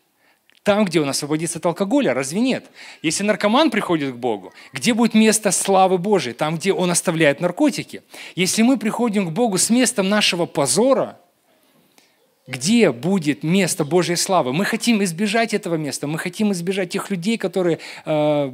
Там, 0.64 0.87
где 0.87 1.00
он 1.00 1.09
освободится 1.11 1.59
от 1.59 1.66
алкоголя, 1.66 2.14
разве 2.14 2.40
нет? 2.40 2.64
Если 3.03 3.22
наркоман 3.22 3.70
приходит 3.70 4.14
к 4.14 4.16
Богу, 4.16 4.53
где 4.72 4.94
будет 4.94 5.12
место 5.12 5.50
славы 5.50 5.98
Божией? 5.98 6.35
Там, 6.35 6.57
где 6.57 6.72
он 6.72 6.90
оставляет 6.90 7.40
наркотики. 7.40 8.03
Если 8.35 8.62
мы 8.62 8.79
приходим 8.79 9.29
к 9.29 9.31
Богу 9.31 9.59
с 9.59 9.68
местом 9.70 10.09
нашего 10.09 10.46
позора– 10.46 11.18
где 12.46 12.92
будет 12.92 13.42
место 13.42 13.85
Божьей 13.85 14.16
славы? 14.16 14.53
Мы 14.53 14.66
хотим 14.66 15.03
избежать 15.03 15.55
этого 15.55 15.77
места, 15.77 16.07
мы 16.07 16.18
хотим 16.18 16.53
избежать 16.53 16.90
тех 16.90 17.11
людей, 17.11 17.38
которые, 17.38 17.79
э, 18.05 18.53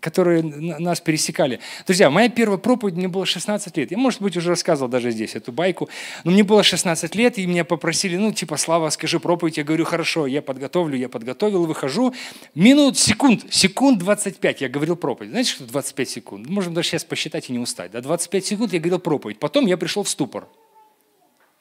которые 0.00 0.42
нас 0.42 1.00
пересекали. 1.00 1.60
Друзья, 1.86 2.10
моя 2.10 2.28
первая 2.28 2.58
проповедь, 2.58 2.94
мне 2.94 3.08
было 3.08 3.26
16 3.26 3.76
лет. 3.76 3.90
Я, 3.90 3.98
может 3.98 4.20
быть, 4.20 4.36
уже 4.36 4.50
рассказывал 4.50 4.90
даже 4.90 5.10
здесь 5.10 5.34
эту 5.34 5.52
байку, 5.52 5.88
но 6.24 6.30
мне 6.32 6.42
было 6.42 6.62
16 6.62 7.14
лет, 7.14 7.38
и 7.38 7.46
меня 7.46 7.64
попросили, 7.64 8.16
ну, 8.16 8.32
типа, 8.32 8.56
Слава, 8.56 8.90
скажи 8.90 9.20
проповедь. 9.20 9.58
Я 9.58 9.64
говорю, 9.64 9.84
хорошо, 9.84 10.26
я 10.26 10.42
подготовлю, 10.42 10.96
я 10.96 11.08
подготовил, 11.08 11.66
выхожу. 11.66 12.14
Минут, 12.54 12.98
секунд, 12.98 13.44
секунд 13.50 13.98
25 13.98 14.60
я 14.60 14.68
говорил 14.68 14.96
проповедь. 14.96 15.30
Знаете, 15.30 15.50
что 15.52 15.64
25 15.64 16.08
секунд? 16.08 16.48
Можем 16.48 16.74
даже 16.74 16.88
сейчас 16.88 17.04
посчитать 17.04 17.50
и 17.50 17.52
не 17.52 17.58
устать. 17.58 17.90
Да? 17.92 18.00
25 18.00 18.44
секунд 18.44 18.72
я 18.72 18.78
говорил 18.78 18.98
проповедь. 18.98 19.38
Потом 19.38 19.66
я 19.66 19.76
пришел 19.76 20.02
в 20.02 20.08
ступор. 20.08 20.48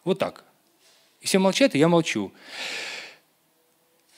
Вот 0.04 0.19
так. 0.19 0.43
И 1.21 1.25
все 1.28 1.39
молчат, 1.39 1.75
и 1.75 1.80
я 1.80 1.88
молчу. 1.88 2.32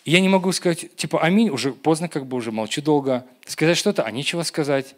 Я 0.03 0.19
не 0.19 0.29
могу 0.29 0.51
сказать, 0.51 0.95
типа, 0.95 1.21
аминь, 1.21 1.49
уже 1.49 1.73
поздно, 1.73 2.09
как 2.09 2.25
бы 2.25 2.37
уже 2.37 2.51
молчу 2.51 2.81
долго. 2.81 3.25
Сказать 3.45 3.77
что-то, 3.77 4.03
а 4.03 4.11
нечего 4.11 4.43
сказать. 4.43 4.95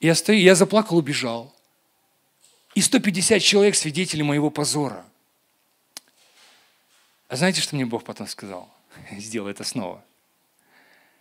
Я 0.00 0.14
стою, 0.14 0.38
я 0.40 0.54
заплакал, 0.54 0.96
убежал. 0.96 1.54
И 2.74 2.80
150 2.80 3.42
человек 3.42 3.74
свидетели 3.74 4.22
моего 4.22 4.50
позора. 4.50 5.04
А 7.28 7.36
знаете, 7.36 7.60
что 7.60 7.74
мне 7.74 7.84
Бог 7.84 8.04
потом 8.04 8.28
сказал? 8.28 8.68
Сделай 9.10 9.50
это 9.50 9.64
снова. 9.64 10.04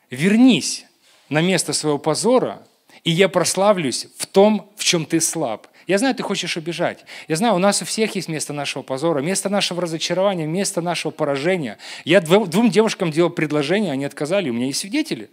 Вернись 0.09 0.85
на 1.29 1.41
место 1.41 1.73
своего 1.73 1.97
позора, 1.97 2.65
и 3.03 3.11
я 3.11 3.29
прославлюсь 3.29 4.07
в 4.17 4.25
том, 4.27 4.71
в 4.77 4.83
чем 4.83 5.05
ты 5.05 5.19
слаб. 5.19 5.67
Я 5.87 5.97
знаю, 5.97 6.13
ты 6.13 6.21
хочешь 6.21 6.57
убежать. 6.57 7.05
Я 7.29 7.37
знаю, 7.37 7.55
у 7.55 7.59
нас 7.59 7.81
у 7.81 7.85
всех 7.85 8.13
есть 8.15 8.27
место 8.27 8.51
нашего 8.51 8.83
позора, 8.83 9.21
место 9.21 9.49
нашего 9.49 9.81
разочарования, 9.81 10.45
место 10.45 10.81
нашего 10.81 11.11
поражения. 11.11 11.77
Я 12.03 12.19
двум 12.19 12.69
девушкам 12.69 13.09
делал 13.09 13.29
предложение, 13.29 13.93
они 13.93 14.03
отказали, 14.03 14.49
у 14.49 14.53
меня 14.53 14.65
есть 14.67 14.79
свидетели. 14.79 15.31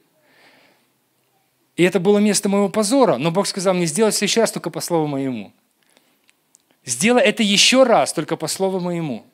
И 1.74 1.82
это 1.82 1.98
было 1.98 2.18
место 2.18 2.48
моего 2.48 2.68
позора. 2.68 3.16
Но 3.16 3.32
Бог 3.32 3.48
сказал 3.48 3.74
мне, 3.74 3.86
сделай 3.86 4.12
в 4.12 4.14
следующий 4.14 4.40
раз 4.40 4.52
только 4.52 4.70
по 4.70 4.80
слову 4.80 5.08
моему. 5.08 5.52
Сделай 6.84 7.22
это 7.22 7.42
еще 7.42 7.82
раз, 7.82 8.12
только 8.12 8.36
по 8.36 8.46
слову 8.46 8.78
моему. 8.78 9.26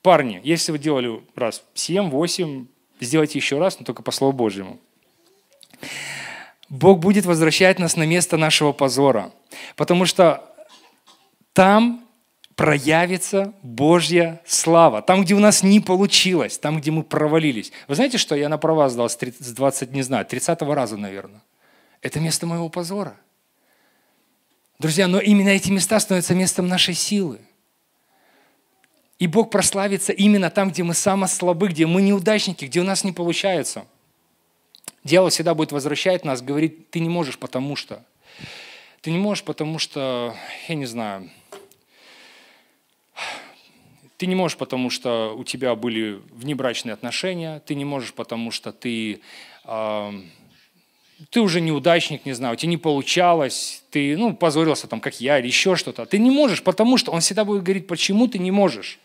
Парни, 0.00 0.40
если 0.42 0.72
вы 0.72 0.78
делали 0.78 1.22
раз 1.34 1.62
7, 1.74 2.08
8, 2.08 2.66
сделайте 3.00 3.38
еще 3.38 3.58
раз, 3.58 3.78
но 3.78 3.84
только 3.84 4.02
по 4.02 4.10
слову 4.10 4.32
Божьему. 4.32 4.78
Бог 6.70 7.00
будет 7.00 7.26
возвращать 7.26 7.80
нас 7.80 7.96
на 7.96 8.06
место 8.06 8.36
нашего 8.36 8.72
позора, 8.72 9.32
потому 9.76 10.06
что 10.06 10.44
там 11.52 12.06
проявится 12.54 13.52
Божья 13.62 14.40
слава. 14.46 15.02
Там, 15.02 15.22
где 15.22 15.34
у 15.34 15.40
нас 15.40 15.64
не 15.64 15.80
получилось, 15.80 16.58
там, 16.58 16.80
где 16.80 16.92
мы 16.92 17.02
провалились. 17.02 17.72
Вы 17.88 17.96
знаете, 17.96 18.18
что 18.18 18.36
я 18.36 18.48
на 18.48 18.56
права 18.56 18.88
сдал 18.88 19.10
с 19.10 19.16
20, 19.16 19.92
не 19.92 20.02
знаю, 20.02 20.24
30 20.24 20.62
раза, 20.62 20.96
наверное. 20.96 21.42
Это 22.02 22.20
место 22.20 22.46
моего 22.46 22.68
позора. 22.68 23.16
Друзья, 24.78 25.08
но 25.08 25.18
именно 25.20 25.48
эти 25.48 25.70
места 25.70 25.98
становятся 25.98 26.34
местом 26.34 26.68
нашей 26.68 26.94
силы. 26.94 27.40
И 29.18 29.26
Бог 29.26 29.50
прославится 29.50 30.12
именно 30.12 30.50
там, 30.50 30.70
где 30.70 30.82
мы 30.82 30.94
самые 30.94 31.28
слабы, 31.28 31.68
где 31.68 31.86
мы 31.86 32.00
неудачники, 32.00 32.66
где 32.66 32.80
у 32.80 32.84
нас 32.84 33.04
не 33.04 33.12
получается. 33.12 33.84
Дьявол 35.04 35.30
всегда 35.30 35.54
будет 35.54 35.72
возвращать 35.72 36.24
нас, 36.24 36.42
говорить, 36.42 36.90
ты 36.90 37.00
не 37.00 37.08
можешь, 37.08 37.38
потому 37.38 37.76
что. 37.76 38.04
Ты 39.00 39.10
не 39.10 39.18
можешь, 39.18 39.44
потому 39.44 39.78
что, 39.78 40.34
я 40.68 40.74
не 40.74 40.84
знаю, 40.84 41.30
ты 44.18 44.26
не 44.26 44.34
можешь, 44.34 44.58
потому 44.58 44.90
что 44.90 45.34
у 45.34 45.44
тебя 45.44 45.74
были 45.74 46.20
внебрачные 46.30 46.92
отношения, 46.92 47.62
ты 47.64 47.74
не 47.74 47.86
можешь, 47.86 48.12
потому 48.12 48.50
что 48.50 48.70
ты, 48.70 49.20
э, 49.64 50.12
ты 51.30 51.40
уже 51.40 51.62
неудачник, 51.62 52.26
не 52.26 52.34
знаю, 52.34 52.52
у 52.52 52.56
тебя 52.56 52.68
не 52.68 52.76
получалось, 52.76 53.82
ты 53.90 54.18
ну, 54.18 54.36
позорился, 54.36 54.86
там, 54.86 55.00
как 55.00 55.22
я, 55.22 55.38
или 55.38 55.46
еще 55.46 55.74
что-то. 55.74 56.04
Ты 56.04 56.18
не 56.18 56.30
можешь, 56.30 56.62
потому 56.62 56.98
что 56.98 57.12
он 57.12 57.20
всегда 57.20 57.46
будет 57.46 57.62
говорить, 57.62 57.86
почему 57.86 58.28
ты 58.28 58.38
не 58.38 58.50
можешь. 58.50 58.98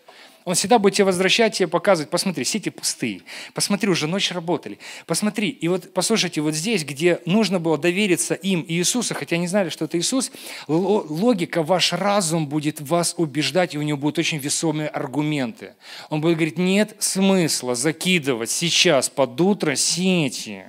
Он 0.45 0.53
всегда 0.53 0.77
будет 0.77 0.93
тебе 0.93 1.05
возвращать, 1.05 1.57
тебе 1.57 1.67
показывать, 1.67 2.11
посмотри, 2.11 2.45
сети 2.45 2.69
пустые, 2.69 3.23
посмотри, 3.55 3.89
уже 3.89 4.05
ночь 4.05 4.31
работали, 4.31 4.77
посмотри. 5.07 5.49
И 5.49 5.67
вот 5.67 5.91
послушайте, 5.91 6.39
вот 6.41 6.53
здесь, 6.53 6.85
где 6.85 7.19
нужно 7.25 7.59
было 7.59 7.79
довериться 7.79 8.35
им 8.35 8.61
и 8.61 8.75
Иисусу, 8.75 9.15
хотя 9.15 9.37
не 9.37 9.47
знали, 9.47 9.69
что 9.69 9.85
это 9.85 9.97
Иисус, 9.97 10.31
логика, 10.67 11.63
ваш 11.63 11.93
разум 11.93 12.47
будет 12.47 12.79
вас 12.79 13.15
убеждать, 13.17 13.73
и 13.73 13.79
у 13.79 13.81
него 13.81 13.97
будут 13.97 14.19
очень 14.19 14.37
весомые 14.37 14.87
аргументы. 14.87 15.73
Он 16.11 16.21
будет 16.21 16.35
говорить, 16.35 16.59
нет 16.59 16.95
смысла 16.99 17.73
закидывать 17.73 18.51
сейчас 18.51 19.09
под 19.09 19.41
утро 19.41 19.75
сети. 19.75 20.65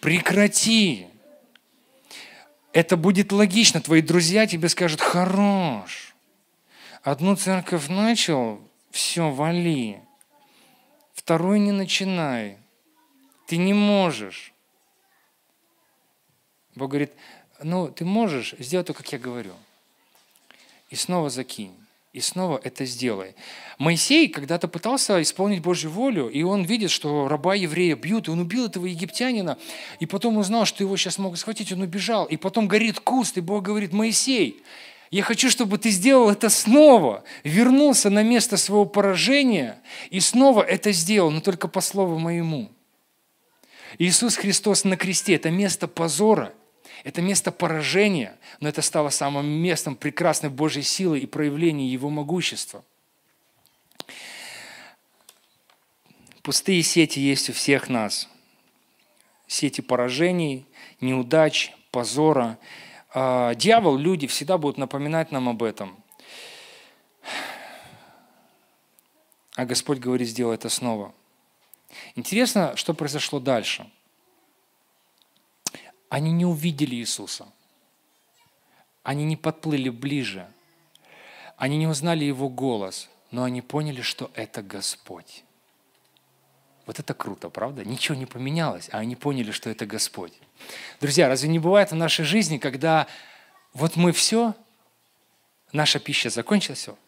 Прекрати. 0.00 1.06
Это 2.74 2.98
будет 2.98 3.32
логично. 3.32 3.80
Твои 3.80 4.02
друзья 4.02 4.46
тебе 4.46 4.68
скажут, 4.68 5.00
хорош. 5.00 6.14
Одну 7.02 7.34
церковь 7.34 7.88
начал, 7.88 8.60
все, 8.90 9.30
вали. 9.30 10.00
Второй 11.14 11.58
не 11.60 11.72
начинай. 11.72 12.58
Ты 13.46 13.56
не 13.56 13.72
можешь. 13.72 14.52
Бог 16.74 16.90
говорит, 16.90 17.12
ну, 17.62 17.88
ты 17.88 18.04
можешь, 18.04 18.54
сделать 18.58 18.86
то, 18.86 18.94
как 18.94 19.12
я 19.12 19.18
говорю. 19.18 19.54
И 20.88 20.96
снова 20.96 21.30
закинь. 21.30 21.74
И 22.12 22.20
снова 22.20 22.60
это 22.64 22.84
сделай. 22.84 23.36
Моисей 23.78 24.28
когда-то 24.28 24.66
пытался 24.66 25.22
исполнить 25.22 25.62
Божью 25.62 25.92
волю, 25.92 26.28
и 26.28 26.42
он 26.42 26.64
видит, 26.64 26.90
что 26.90 27.28
раба 27.28 27.54
еврея 27.54 27.94
бьют, 27.94 28.26
и 28.26 28.32
он 28.32 28.40
убил 28.40 28.66
этого 28.66 28.86
египтянина, 28.86 29.58
и 30.00 30.06
потом 30.06 30.36
узнал, 30.36 30.64
что 30.64 30.82
его 30.82 30.96
сейчас 30.96 31.18
могут 31.18 31.38
схватить, 31.38 31.70
он 31.72 31.82
убежал, 31.82 32.26
и 32.26 32.36
потом 32.36 32.66
горит 32.66 32.98
куст, 32.98 33.38
и 33.38 33.40
Бог 33.40 33.62
говорит, 33.62 33.92
Моисей, 33.92 34.60
я 35.10 35.24
хочу, 35.24 35.50
чтобы 35.50 35.78
ты 35.78 35.90
сделал 35.90 36.30
это 36.30 36.48
снова, 36.48 37.24
вернулся 37.42 38.10
на 38.10 38.22
место 38.22 38.56
своего 38.56 38.84
поражения 38.84 39.82
и 40.10 40.20
снова 40.20 40.62
это 40.62 40.92
сделал, 40.92 41.32
но 41.32 41.40
только 41.40 41.66
по 41.66 41.80
слову 41.80 42.18
моему. 42.18 42.70
Иисус 43.98 44.36
Христос 44.36 44.84
на 44.84 44.96
кресте– 44.96 45.34
это 45.34 45.50
место 45.50 45.88
позора, 45.88 46.54
это 47.02 47.22
место 47.22 47.50
поражения, 47.50 48.38
но 48.60 48.68
это 48.68 48.82
стало 48.82 49.08
самым 49.08 49.46
местом 49.46 49.96
прекрасной 49.96 50.48
Божьей 50.48 50.84
силы 50.84 51.18
и 51.18 51.26
проявления 51.26 51.88
Его 51.88 52.08
могущества. 52.08 52.84
Пустые 56.42 56.84
сети 56.84 57.18
есть 57.18 57.50
у 57.50 57.52
всех 57.52 57.88
нас. 57.88 58.28
Сети 59.48 59.80
поражений, 59.80 60.66
неудач, 61.00 61.72
позора– 61.90 62.56
дьявол, 63.14 63.96
люди 63.96 64.26
всегда 64.26 64.58
будут 64.58 64.78
напоминать 64.78 65.32
нам 65.32 65.48
об 65.48 65.62
этом. 65.62 66.02
А 69.56 69.64
Господь 69.64 69.98
говорит, 69.98 70.28
сделай 70.28 70.54
это 70.54 70.68
снова. 70.68 71.12
Интересно, 72.14 72.76
что 72.76 72.94
произошло 72.94 73.40
дальше. 73.40 73.90
Они 76.08 76.32
не 76.32 76.44
увидели 76.44 76.94
Иисуса. 76.96 77.46
Они 79.02 79.24
не 79.24 79.36
подплыли 79.36 79.88
ближе. 79.88 80.50
Они 81.56 81.76
не 81.78 81.86
узнали 81.86 82.24
Его 82.24 82.48
голос, 82.48 83.08
но 83.30 83.44
они 83.44 83.60
поняли, 83.60 84.02
что 84.02 84.30
это 84.34 84.62
Господь. 84.62 85.44
Вот 86.90 86.98
это 86.98 87.14
круто, 87.14 87.50
правда? 87.50 87.84
Ничего 87.84 88.18
не 88.18 88.26
поменялось, 88.26 88.88
а 88.90 88.98
они 88.98 89.14
поняли, 89.14 89.52
что 89.52 89.70
это 89.70 89.86
Господь. 89.86 90.32
Друзья, 91.00 91.28
разве 91.28 91.48
не 91.48 91.60
бывает 91.60 91.92
в 91.92 91.94
нашей 91.94 92.24
жизни, 92.24 92.58
когда 92.58 93.06
вот 93.74 93.94
мы 93.94 94.10
все, 94.10 94.54
наша 95.70 96.00
пища 96.00 96.30
закончилась, 96.30 96.80
все, 96.80 96.98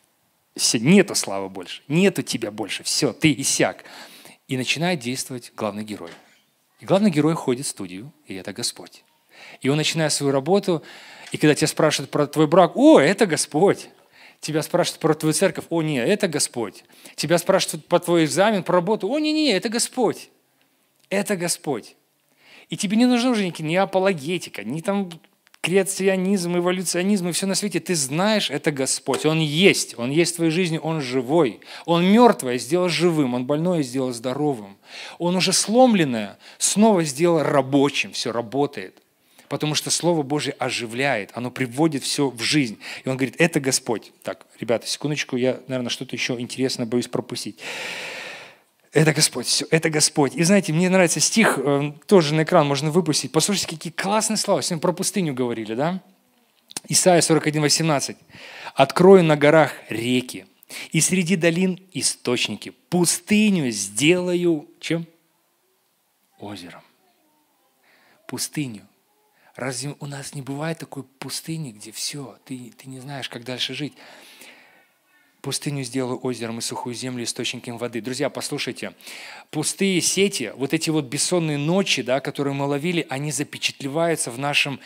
все 0.54 0.78
нету 0.78 1.16
славы 1.16 1.48
больше, 1.48 1.82
нету 1.88 2.22
тебя 2.22 2.52
больше, 2.52 2.84
все, 2.84 3.12
ты 3.12 3.32
иссяк. 3.32 3.82
И 4.46 4.56
начинает 4.56 5.00
действовать 5.00 5.50
главный 5.56 5.82
герой. 5.82 6.12
И 6.78 6.84
главный 6.84 7.10
герой 7.10 7.34
ходит 7.34 7.66
в 7.66 7.70
студию, 7.70 8.12
и 8.28 8.34
это 8.34 8.52
Господь. 8.52 9.02
И 9.62 9.68
он 9.68 9.78
начинает 9.78 10.12
свою 10.12 10.32
работу, 10.32 10.84
и 11.32 11.38
когда 11.38 11.56
тебя 11.56 11.66
спрашивают 11.66 12.08
про 12.12 12.28
твой 12.28 12.46
брак, 12.46 12.76
о, 12.76 13.00
это 13.00 13.26
Господь. 13.26 13.88
Тебя 14.42 14.62
спрашивают 14.62 15.00
про 15.00 15.14
твою 15.14 15.32
церковь, 15.32 15.66
о, 15.70 15.82
нет, 15.82 16.08
это 16.08 16.26
Господь. 16.26 16.82
Тебя 17.14 17.38
спрашивают 17.38 17.86
про 17.86 18.00
твой 18.00 18.24
экзамен, 18.24 18.64
про 18.64 18.74
работу, 18.74 19.08
о, 19.08 19.20
не, 19.20 19.32
не, 19.32 19.52
это 19.52 19.68
Господь. 19.68 20.30
Это 21.10 21.36
Господь. 21.36 21.94
И 22.68 22.76
тебе 22.76 22.96
не 22.96 23.06
нужна 23.06 23.30
уже 23.30 23.48
ни 23.48 23.76
апологетика, 23.76 24.64
ни 24.64 24.80
там 24.80 25.10
креационизм, 25.60 26.58
эволюционизм 26.58 27.28
и 27.28 27.32
все 27.32 27.46
на 27.46 27.54
свете. 27.54 27.78
Ты 27.78 27.94
знаешь, 27.94 28.50
это 28.50 28.72
Господь. 28.72 29.24
Он 29.26 29.38
есть. 29.38 29.96
Он 29.96 30.10
есть 30.10 30.32
в 30.32 30.36
твоей 30.36 30.50
жизни. 30.50 30.80
Он 30.82 31.00
живой. 31.00 31.60
Он 31.84 32.04
мертвое 32.04 32.58
сделал 32.58 32.88
живым. 32.88 33.34
Он 33.34 33.46
больное 33.46 33.82
сделал 33.82 34.12
здоровым. 34.12 34.76
Он 35.18 35.36
уже 35.36 35.52
сломленное 35.52 36.36
снова 36.58 37.04
сделал 37.04 37.44
рабочим. 37.44 38.10
Все 38.10 38.32
работает 38.32 39.01
потому 39.52 39.74
что 39.74 39.90
Слово 39.90 40.22
Божье 40.22 40.54
оживляет, 40.58 41.30
оно 41.34 41.50
приводит 41.50 42.04
все 42.04 42.30
в 42.30 42.40
жизнь. 42.40 42.78
И 43.04 43.08
он 43.10 43.18
говорит, 43.18 43.34
это 43.36 43.60
Господь. 43.60 44.10
Так, 44.22 44.46
ребята, 44.58 44.86
секундочку, 44.86 45.36
я, 45.36 45.60
наверное, 45.68 45.90
что-то 45.90 46.16
еще 46.16 46.40
интересное 46.40 46.86
боюсь 46.86 47.06
пропустить. 47.06 47.58
Это 48.94 49.12
Господь, 49.12 49.44
все, 49.44 49.66
это 49.70 49.90
Господь. 49.90 50.34
И 50.36 50.42
знаете, 50.42 50.72
мне 50.72 50.88
нравится 50.88 51.20
стих, 51.20 51.58
э, 51.58 51.92
тоже 52.06 52.32
на 52.32 52.44
экран 52.44 52.66
можно 52.66 52.90
выпустить. 52.90 53.30
Послушайте, 53.30 53.68
какие 53.68 53.92
классные 53.92 54.38
слова. 54.38 54.62
Сегодня 54.62 54.80
про 54.80 54.92
пустыню 54.94 55.34
говорили, 55.34 55.74
да? 55.74 56.00
Исайя 56.88 57.20
41, 57.20 57.60
18. 57.60 58.16
«Открою 58.74 59.22
на 59.22 59.36
горах 59.36 59.74
реки, 59.90 60.46
и 60.92 61.02
среди 61.02 61.36
долин 61.36 61.78
источники. 61.92 62.70
Пустыню 62.88 63.70
сделаю 63.70 64.66
чем? 64.80 65.06
Озером. 66.38 66.80
Пустыню 68.26 68.88
Разве 69.54 69.94
у 70.00 70.06
нас 70.06 70.34
не 70.34 70.42
бывает 70.42 70.78
такой 70.78 71.02
пустыни, 71.02 71.72
где 71.72 71.92
все, 71.92 72.38
ты, 72.44 72.72
ты 72.76 72.88
не 72.88 73.00
знаешь, 73.00 73.28
как 73.28 73.44
дальше 73.44 73.74
жить? 73.74 73.92
Пустыню 75.42 75.82
сделаю 75.82 76.20
озером 76.24 76.58
и 76.58 76.62
сухую 76.62 76.94
землю 76.94 77.24
источником 77.24 77.76
воды. 77.76 78.00
Друзья, 78.00 78.30
послушайте, 78.30 78.94
пустые 79.50 80.00
сети, 80.00 80.52
вот 80.54 80.72
эти 80.72 80.88
вот 80.88 81.06
бессонные 81.06 81.58
ночи, 81.58 82.02
да, 82.02 82.20
которые 82.20 82.54
мы 82.54 82.66
ловили, 82.66 83.04
они 83.10 83.32
запечатлеваются 83.32 84.30
в, 84.30 84.38
нашем, 84.38 84.78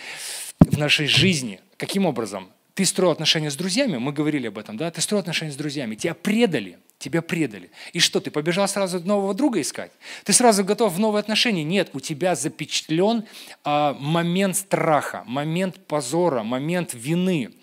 в 0.58 0.78
нашей 0.78 1.06
жизни. 1.06 1.60
Каким 1.76 2.06
образом? 2.06 2.50
Ты 2.76 2.84
строил 2.84 3.10
отношения 3.10 3.50
с 3.50 3.56
друзьями, 3.56 3.96
мы 3.96 4.12
говорили 4.12 4.48
об 4.48 4.58
этом, 4.58 4.76
да? 4.76 4.90
Ты 4.90 5.00
строил 5.00 5.20
отношения 5.20 5.50
с 5.50 5.56
друзьями, 5.56 5.94
тебя 5.94 6.12
предали, 6.12 6.78
тебя 6.98 7.22
предали. 7.22 7.70
И 7.94 8.00
что, 8.00 8.20
ты 8.20 8.30
побежал 8.30 8.68
сразу 8.68 9.00
нового 9.00 9.32
друга 9.32 9.62
искать? 9.62 9.92
Ты 10.24 10.34
сразу 10.34 10.62
готов 10.62 10.92
в 10.92 10.98
новые 10.98 11.20
отношения? 11.20 11.64
Нет, 11.64 11.88
у 11.94 12.00
тебя 12.00 12.34
запечатлен 12.34 13.24
а, 13.64 13.96
момент 13.98 14.56
страха, 14.56 15.24
момент 15.26 15.86
позора, 15.86 16.42
момент 16.42 16.90
вины. 16.92 17.54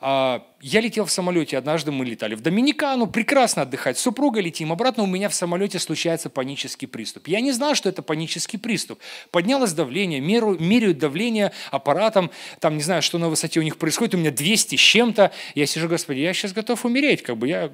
А, 0.00 0.46
я 0.60 0.80
летел 0.80 1.04
в 1.04 1.10
самолете, 1.10 1.56
однажды 1.56 1.92
мы 1.92 2.04
летали 2.04 2.34
в 2.34 2.40
Доминикану, 2.40 3.06
прекрасно 3.06 3.62
отдыхать, 3.62 3.98
с 3.98 4.00
супругой 4.00 4.42
летим, 4.42 4.72
обратно 4.72 5.02
у 5.02 5.06
меня 5.06 5.28
в 5.28 5.34
самолете 5.34 5.78
случается 5.78 6.30
панический 6.30 6.86
приступ. 6.86 7.28
Я 7.28 7.40
не 7.40 7.52
знал, 7.52 7.74
что 7.74 7.88
это 7.88 8.02
панический 8.02 8.58
приступ. 8.58 9.00
Поднялось 9.30 9.72
давление, 9.72 10.20
меру, 10.20 10.58
меряют 10.58 10.98
давление 10.98 11.52
аппаратом, 11.70 12.30
там 12.60 12.76
не 12.76 12.82
знаю, 12.82 13.02
что 13.02 13.18
на 13.18 13.28
высоте 13.28 13.60
у 13.60 13.62
них 13.62 13.78
происходит, 13.78 14.14
у 14.14 14.18
меня 14.18 14.30
200 14.30 14.76
с 14.76 14.80
чем-то. 14.80 15.32
Я 15.54 15.66
сижу, 15.66 15.88
господи, 15.88 16.20
я 16.20 16.32
сейчас 16.34 16.52
готов 16.52 16.84
умереть, 16.84 17.22
как 17.22 17.36
бы 17.36 17.48
я... 17.48 17.70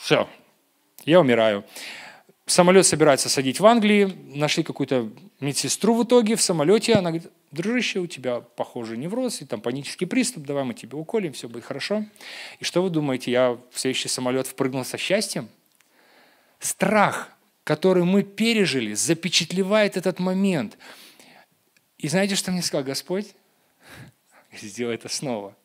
Все, 0.00 0.28
я 1.04 1.20
умираю. 1.20 1.64
Самолет 2.46 2.86
собирается 2.86 3.28
садить 3.28 3.60
в 3.60 3.66
Англии, 3.66 4.16
нашли 4.34 4.62
какую-то 4.62 5.10
медсестру 5.40 5.94
в 5.94 6.04
итоге 6.04 6.36
в 6.36 6.42
самолете, 6.42 6.94
она 6.94 7.10
говорит, 7.10 7.30
дружище, 7.50 8.00
у 8.00 8.06
тебя, 8.06 8.40
похоже, 8.40 8.96
невроз, 8.96 9.42
и 9.42 9.44
там 9.44 9.60
панический 9.60 10.06
приступ, 10.06 10.44
давай 10.44 10.64
мы 10.64 10.74
тебе 10.74 10.96
уколем, 10.96 11.32
все 11.32 11.48
будет 11.48 11.64
хорошо. 11.64 12.04
И 12.58 12.64
что 12.64 12.82
вы 12.82 12.90
думаете, 12.90 13.30
я 13.30 13.58
в 13.70 13.78
следующий 13.78 14.08
самолет 14.08 14.46
впрыгнул 14.46 14.84
со 14.84 14.98
счастьем? 14.98 15.48
Страх, 16.58 17.30
который 17.64 18.04
мы 18.04 18.22
пережили, 18.22 18.94
запечатлевает 18.94 19.96
этот 19.96 20.18
момент. 20.18 20.78
И 21.98 22.08
знаете, 22.08 22.34
что 22.34 22.50
мне 22.50 22.62
сказал 22.62 22.84
Господь? 22.84 23.26
Сделай 24.60 24.96
это 24.96 25.08
снова. 25.08 25.56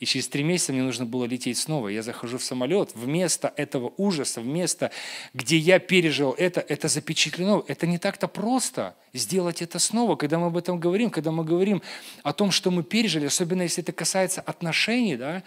И 0.00 0.06
через 0.06 0.28
три 0.28 0.42
месяца 0.42 0.72
мне 0.72 0.82
нужно 0.82 1.04
было 1.04 1.26
лететь 1.26 1.58
снова. 1.58 1.88
Я 1.88 2.02
захожу 2.02 2.38
в 2.38 2.42
самолет. 2.42 2.92
Вместо 2.94 3.52
этого 3.54 3.92
ужаса, 3.98 4.40
вместо, 4.40 4.90
где 5.34 5.58
я 5.58 5.78
пережил 5.78 6.34
это, 6.38 6.60
это 6.60 6.88
запечатлено. 6.88 7.62
Это 7.68 7.86
не 7.86 7.98
так-то 7.98 8.26
просто 8.26 8.96
сделать 9.12 9.60
это 9.60 9.78
снова. 9.78 10.16
Когда 10.16 10.38
мы 10.38 10.46
об 10.46 10.56
этом 10.56 10.80
говорим, 10.80 11.10
когда 11.10 11.30
мы 11.30 11.44
говорим 11.44 11.82
о 12.22 12.32
том, 12.32 12.50
что 12.50 12.70
мы 12.70 12.82
пережили, 12.82 13.26
особенно 13.26 13.60
если 13.60 13.82
это 13.82 13.92
касается 13.92 14.40
отношений, 14.40 15.16
да, 15.16 15.42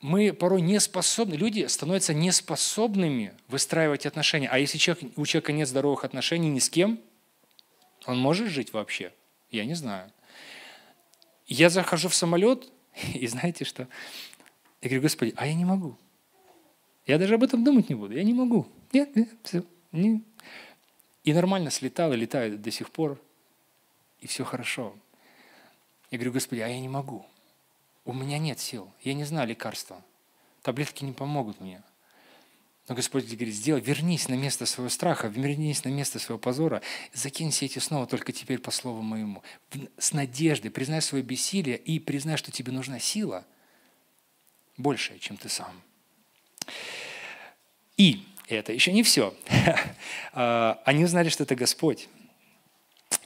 мы 0.00 0.32
порой 0.32 0.62
не 0.62 0.78
способны, 0.78 1.34
люди 1.34 1.66
становятся 1.66 2.14
неспособными 2.14 3.34
выстраивать 3.48 4.06
отношения. 4.06 4.48
А 4.48 4.60
если 4.60 4.78
человек, 4.78 5.12
у 5.16 5.26
человека 5.26 5.52
нет 5.52 5.66
здоровых 5.66 6.04
отношений 6.04 6.50
ни 6.50 6.60
с 6.60 6.70
кем, 6.70 7.00
он 8.06 8.20
может 8.20 8.48
жить 8.48 8.72
вообще? 8.72 9.12
Я 9.50 9.64
не 9.64 9.74
знаю. 9.74 10.12
Я 11.46 11.68
захожу 11.68 12.08
в 12.08 12.14
самолет, 12.14 12.71
И 13.14 13.26
знаете 13.26 13.64
что? 13.64 13.88
Я 14.80 14.88
говорю, 14.88 15.02
Господи, 15.02 15.34
а 15.36 15.46
я 15.46 15.54
не 15.54 15.64
могу. 15.64 15.96
Я 17.06 17.18
даже 17.18 17.34
об 17.34 17.42
этом 17.42 17.64
думать 17.64 17.88
не 17.88 17.94
буду. 17.94 18.14
Я 18.14 18.22
не 18.22 18.32
могу. 18.32 18.66
Нет, 18.92 19.16
нет, 19.16 19.28
все. 19.42 19.64
Не. 19.90 20.22
И 21.24 21.32
нормально 21.32 21.70
слетал 21.70 22.12
и 22.12 22.16
летает 22.16 22.60
до 22.62 22.70
сих 22.70 22.90
пор. 22.90 23.20
И 24.20 24.26
все 24.26 24.44
хорошо. 24.44 24.94
Я 26.10 26.18
говорю, 26.18 26.32
Господи, 26.32 26.60
а 26.60 26.68
я 26.68 26.80
не 26.80 26.88
могу. 26.88 27.24
У 28.04 28.12
меня 28.12 28.38
нет 28.38 28.60
сил. 28.60 28.90
Я 29.02 29.14
не 29.14 29.24
знаю 29.24 29.48
лекарства. 29.48 30.02
Таблетки 30.62 31.04
не 31.04 31.12
помогут 31.12 31.60
мне. 31.60 31.82
Но 32.88 32.96
Господь 32.96 33.26
говорит, 33.26 33.54
сделай, 33.54 33.80
вернись 33.80 34.28
на 34.28 34.34
место 34.34 34.66
своего 34.66 34.88
страха, 34.90 35.28
вернись 35.28 35.84
на 35.84 35.90
место 35.90 36.18
своего 36.18 36.38
позора, 36.38 36.82
закинь 37.12 37.50
все 37.52 37.66
эти 37.66 37.78
снова 37.78 38.06
только 38.06 38.32
теперь 38.32 38.58
по 38.58 38.72
слову 38.72 39.02
моему. 39.02 39.42
С 39.98 40.12
надеждой 40.12 40.70
признай 40.70 41.00
свое 41.00 41.22
бессилие 41.22 41.76
и 41.76 42.00
признай, 42.00 42.36
что 42.36 42.50
тебе 42.50 42.72
нужна 42.72 42.98
сила 42.98 43.46
большая, 44.76 45.18
чем 45.18 45.36
ты 45.36 45.48
сам. 45.48 45.80
И 47.96 48.24
это 48.48 48.72
еще 48.72 48.92
не 48.92 49.02
все. 49.02 49.34
А, 50.34 50.80
они 50.86 51.04
узнали, 51.04 51.28
что 51.28 51.44
это 51.44 51.54
Господь. 51.54 52.08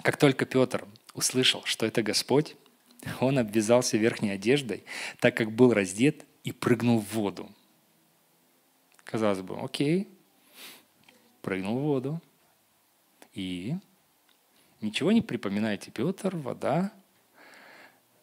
Как 0.03 0.17
только 0.17 0.45
Петр 0.45 0.89
услышал, 1.15 1.63
что 1.65 1.87
это 1.87 2.03
Господь, 2.03 2.57
он 3.21 3.39
обвязался 3.39 3.97
верхней 3.97 4.31
одеждой, 4.31 4.83
так 5.21 5.37
как 5.37 5.53
был 5.53 5.73
раздет, 5.73 6.25
и 6.43 6.51
прыгнул 6.51 6.99
в 6.99 7.15
воду. 7.15 7.49
Казалось 9.07 9.41
бы, 9.41 9.57
окей, 9.63 10.09
прыгнул 11.41 11.79
в 11.79 11.83
воду. 11.83 12.21
И 13.33 13.77
ничего 14.81 15.13
не 15.13 15.23
припоминаете, 15.23 15.93
Петр, 15.93 16.37
вода. 16.37 16.93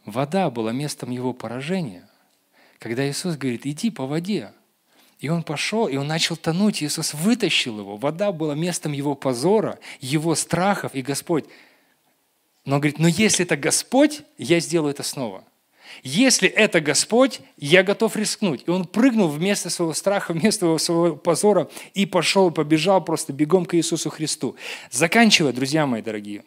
Вода 0.06 0.52
была 0.52 0.74
местом 0.74 1.10
его 1.10 1.34
поражения. 1.34 2.08
Когда 2.80 3.10
Иисус 3.10 3.38
говорит, 3.38 3.65
иди 3.65 3.91
по 3.91 4.06
воде, 4.06 4.52
и 5.19 5.30
он 5.30 5.43
пошел, 5.43 5.88
и 5.88 5.96
он 5.96 6.08
начал 6.08 6.36
тонуть, 6.36 6.84
Иисус 6.84 7.13
вытащил 7.13 7.80
его. 7.80 7.96
Вода 7.96 8.34
была 8.34 8.54
местом 8.54 8.91
его 8.91 9.15
позора, 9.15 9.80
его 10.02 10.36
страхов, 10.36 10.93
и 10.96 11.02
Господь. 11.02 11.46
Но 12.65 12.76
он 12.76 12.82
говорит, 12.82 13.00
но 13.00 13.08
если 13.08 13.46
это 13.46 13.56
Господь, 13.56 14.24
я 14.38 14.60
сделаю 14.60 14.91
это 14.91 15.04
снова– 15.04 15.46
если 16.01 16.49
это 16.49 16.82
Господь, 16.82 17.41
я 17.58 17.84
готов 17.84 18.15
рискнуть. 18.15 18.63
И 18.65 18.71
он 18.71 18.86
прыгнул 18.86 19.27
вместо 19.27 19.69
своего 19.69 19.93
страха, 19.93 20.34
вместо 20.34 20.77
своего 20.77 21.15
позора 21.15 21.69
и 21.93 22.06
пошел, 22.06 22.51
побежал 22.51 23.03
просто 23.03 23.34
бегом 23.34 23.65
к 23.65 23.75
Иисусу 23.75 24.10
Христу. 24.10 24.56
Заканчивая, 24.89 25.53
друзья 25.53 25.86
мои 25.86 26.01
дорогие. 26.01 26.43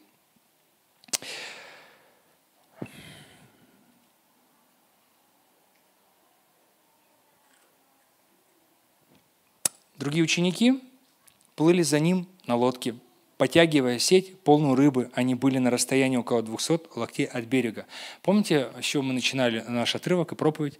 Другие 9.97 10.23
ученики 10.23 10.83
плыли 11.55 11.83
за 11.83 11.99
ним 12.01 12.29
на 12.47 12.55
лодке 12.55 12.95
Потягивая 13.37 13.99
сеть, 13.99 14.39
полную 14.41 14.75
рыбы, 14.75 15.11
они 15.13 15.35
были 15.35 15.59
на 15.59 15.71
расстоянии 15.71 16.17
около 16.17 16.43
200 16.43 16.99
локтей 16.99 17.27
от 17.27 17.45
берега. 17.45 17.87
Помните, 18.23 18.69
с 18.81 18.85
чего 18.85 19.03
мы 19.03 19.13
начинали 19.13 19.63
наш 19.69 19.95
отрывок 19.95 20.33
и 20.33 20.35
проповедь? 20.35 20.79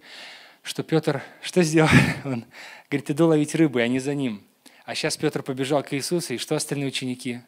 Что 0.63 0.81
Петр 0.81 1.21
что 1.41 1.61
сделал? 1.61 1.89
Он 2.25 2.45
говорит, 2.89 3.11
иду 3.11 3.27
ловить 3.27 3.53
рыбы, 3.53 3.81
и 3.81 3.83
они 3.83 3.99
за 3.99 4.15
ним. 4.15 4.43
А 4.85 4.95
сейчас 4.95 5.17
Петр 5.17 5.43
побежал 5.43 5.83
к 5.83 5.93
Иисусу, 5.93 6.33
и 6.33 6.37
что 6.37 6.55
остальные 6.55 6.87
ученики? 6.87 7.41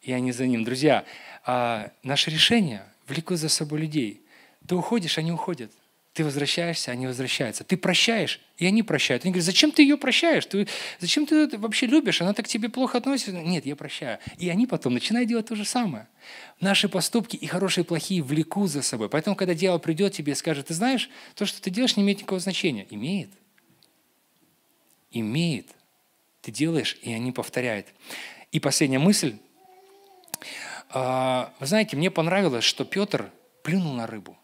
И 0.00 0.12
они 0.12 0.32
за 0.32 0.46
ним. 0.46 0.64
Друзья, 0.64 1.04
а 1.44 1.90
наше 2.02 2.30
решение 2.30 2.82
влекут 3.08 3.38
за 3.38 3.50
собой 3.50 3.80
людей. 3.80 4.22
Ты 4.66 4.74
уходишь, 4.74 5.18
они 5.18 5.32
уходят. 5.32 5.70
Ты 6.16 6.24
возвращаешься, 6.24 6.92
они 6.92 7.06
возвращаются. 7.06 7.62
Ты 7.62 7.76
прощаешь, 7.76 8.40
и 8.56 8.64
они 8.64 8.82
прощают. 8.82 9.24
Они 9.24 9.32
говорят, 9.32 9.44
зачем 9.44 9.70
ты 9.70 9.82
ее 9.82 9.98
прощаешь? 9.98 10.46
Ты, 10.46 10.66
зачем 10.98 11.26
ты 11.26 11.36
это 11.36 11.58
вообще 11.58 11.84
любишь? 11.84 12.22
Она 12.22 12.32
так 12.32 12.46
к 12.46 12.48
тебе 12.48 12.70
плохо 12.70 12.96
относится. 12.96 13.32
Нет, 13.32 13.66
я 13.66 13.76
прощаю. 13.76 14.18
И 14.38 14.48
они 14.48 14.66
потом 14.66 14.94
начинают 14.94 15.28
делать 15.28 15.44
то 15.44 15.54
же 15.54 15.66
самое. 15.66 16.08
Наши 16.58 16.88
поступки 16.88 17.36
и 17.36 17.46
хорошие, 17.46 17.84
и 17.84 17.86
плохие 17.86 18.22
влекут 18.22 18.70
за 18.70 18.80
собой. 18.80 19.10
Поэтому, 19.10 19.36
когда 19.36 19.52
дьявол 19.52 19.78
придет 19.78 20.14
тебе 20.14 20.32
и 20.32 20.34
скажет, 20.34 20.68
ты 20.68 20.72
знаешь, 20.72 21.10
то, 21.34 21.44
что 21.44 21.60
ты 21.60 21.68
делаешь, 21.68 21.98
не 21.98 22.02
имеет 22.02 22.20
никакого 22.20 22.40
значения. 22.40 22.86
Имеет. 22.88 23.28
Имеет. 25.10 25.66
Ты 26.40 26.50
делаешь, 26.50 26.96
и 27.02 27.12
они 27.12 27.30
повторяют. 27.30 27.88
И 28.52 28.58
последняя 28.58 29.00
мысль. 29.00 29.36
А, 30.88 31.52
вы 31.60 31.66
знаете, 31.66 31.94
мне 31.94 32.10
понравилось, 32.10 32.64
что 32.64 32.86
Петр 32.86 33.30
плюнул 33.62 33.92
на 33.92 34.06
рыбу. 34.06 34.38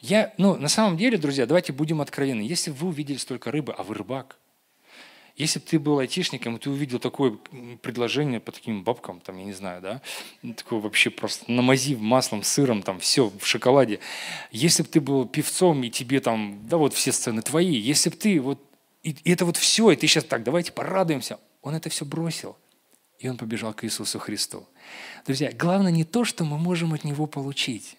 Я, 0.00 0.32
ну, 0.38 0.56
на 0.56 0.68
самом 0.68 0.96
деле, 0.96 1.18
друзья, 1.18 1.46
давайте 1.46 1.72
будем 1.72 2.00
откровенны. 2.00 2.40
Если 2.42 2.70
вы 2.70 2.88
увидели 2.88 3.18
столько 3.18 3.50
рыбы, 3.50 3.74
а 3.76 3.82
вы 3.82 3.94
рыбак, 3.94 4.38
если 5.36 5.58
бы 5.58 5.66
ты 5.66 5.78
был 5.78 5.98
айтишником, 5.98 6.56
и 6.56 6.58
ты 6.58 6.70
увидел 6.70 6.98
такое 6.98 7.38
предложение 7.82 8.40
по 8.40 8.52
таким 8.52 8.82
бабкам, 8.82 9.20
там, 9.20 9.38
я 9.38 9.44
не 9.44 9.52
знаю, 9.52 9.80
да, 9.80 10.02
такое 10.54 10.80
вообще 10.80 11.10
просто 11.10 11.50
намазив 11.50 11.98
маслом, 11.98 12.42
сыром, 12.42 12.82
там, 12.82 12.98
все 12.98 13.30
в 13.38 13.46
шоколаде. 13.46 14.00
Если 14.50 14.82
бы 14.82 14.88
ты 14.88 15.00
был 15.00 15.26
певцом, 15.26 15.82
и 15.84 15.90
тебе 15.90 16.20
там, 16.20 16.60
да, 16.66 16.76
вот 16.76 16.94
все 16.94 17.12
сцены 17.12 17.42
твои, 17.42 17.74
если 17.74 18.10
бы 18.10 18.16
ты 18.16 18.40
вот, 18.40 18.58
и, 19.02 19.16
и 19.24 19.32
это 19.32 19.44
вот 19.44 19.56
все, 19.56 19.90
и 19.90 19.96
ты 19.96 20.06
сейчас 20.06 20.24
так, 20.24 20.42
давайте 20.42 20.72
порадуемся. 20.72 21.38
Он 21.62 21.74
это 21.74 21.88
все 21.90 22.04
бросил, 22.04 22.56
и 23.18 23.28
он 23.28 23.36
побежал 23.36 23.72
к 23.72 23.84
Иисусу 23.84 24.18
Христу. 24.18 24.66
Друзья, 25.26 25.52
главное 25.52 25.92
не 25.92 26.04
то, 26.04 26.24
что 26.24 26.44
мы 26.44 26.58
можем 26.58 26.92
от 26.92 27.04
Него 27.04 27.26
получить, 27.26 27.96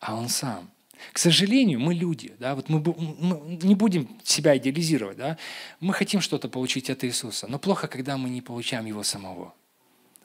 а 0.00 0.16
Он 0.16 0.28
сам– 0.28 0.70
к 1.12 1.18
сожалению, 1.18 1.80
мы 1.80 1.94
люди, 1.94 2.32
да, 2.38 2.54
вот 2.54 2.68
мы, 2.68 2.80
мы 2.80 3.58
не 3.62 3.74
будем 3.74 4.08
себя 4.22 4.56
идеализировать, 4.56 5.16
да, 5.16 5.38
мы 5.80 5.92
хотим 5.92 6.20
что-то 6.20 6.48
получить 6.48 6.90
от 6.90 7.04
Иисуса, 7.04 7.46
но 7.48 7.58
плохо, 7.58 7.88
когда 7.88 8.16
мы 8.16 8.30
не 8.30 8.42
получаем 8.42 8.86
Его 8.86 9.02
самого. 9.02 9.54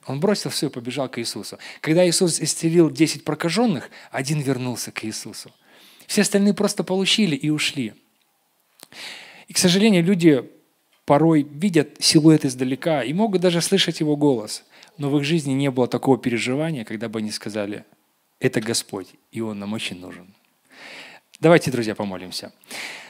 Он 0.08 0.20
бросил 0.20 0.52
все 0.52 0.68
и 0.68 0.70
побежал 0.70 1.10
к 1.10 1.20
Иисусу. 1.20 1.58
Когда 1.82 2.08
Иисус 2.08 2.40
исцелил 2.40 2.92
10 2.92 3.24
прокаженных, 3.24 3.90
один 4.12 4.40
вернулся 4.40 4.92
к 4.92 5.04
Иисусу. 5.04 5.52
Все 6.06 6.22
остальные 6.22 6.54
просто 6.54 6.84
получили 6.84 7.36
и 7.36 7.50
ушли. 7.50 7.94
И, 9.48 9.54
к 9.54 9.58
сожалению, 9.58 10.04
люди 10.04 10.48
порой 11.06 11.44
видят 11.44 11.98
силуэт 12.00 12.46
издалека 12.46 13.04
и 13.04 13.14
могут 13.14 13.42
даже 13.42 13.62
слышать 13.62 14.00
его 14.00 14.16
голос, 14.16 14.64
но 14.98 15.10
в 15.10 15.18
их 15.18 15.24
жизни 15.24 15.54
не 15.54 15.72
было 15.72 15.88
такого 15.88 16.18
переживания, 16.18 16.86
когда 16.86 17.10
бы 17.10 17.20
они 17.20 17.32
сказали, 17.32 17.86
это 18.40 18.62
Господь, 18.62 19.08
и 19.32 19.42
Он 19.42 19.60
нам 19.60 19.74
очень 19.74 20.00
нужен. 20.00 20.34
Давайте, 21.42 21.70
друзья, 21.70 21.96
помолимся. 21.96 22.54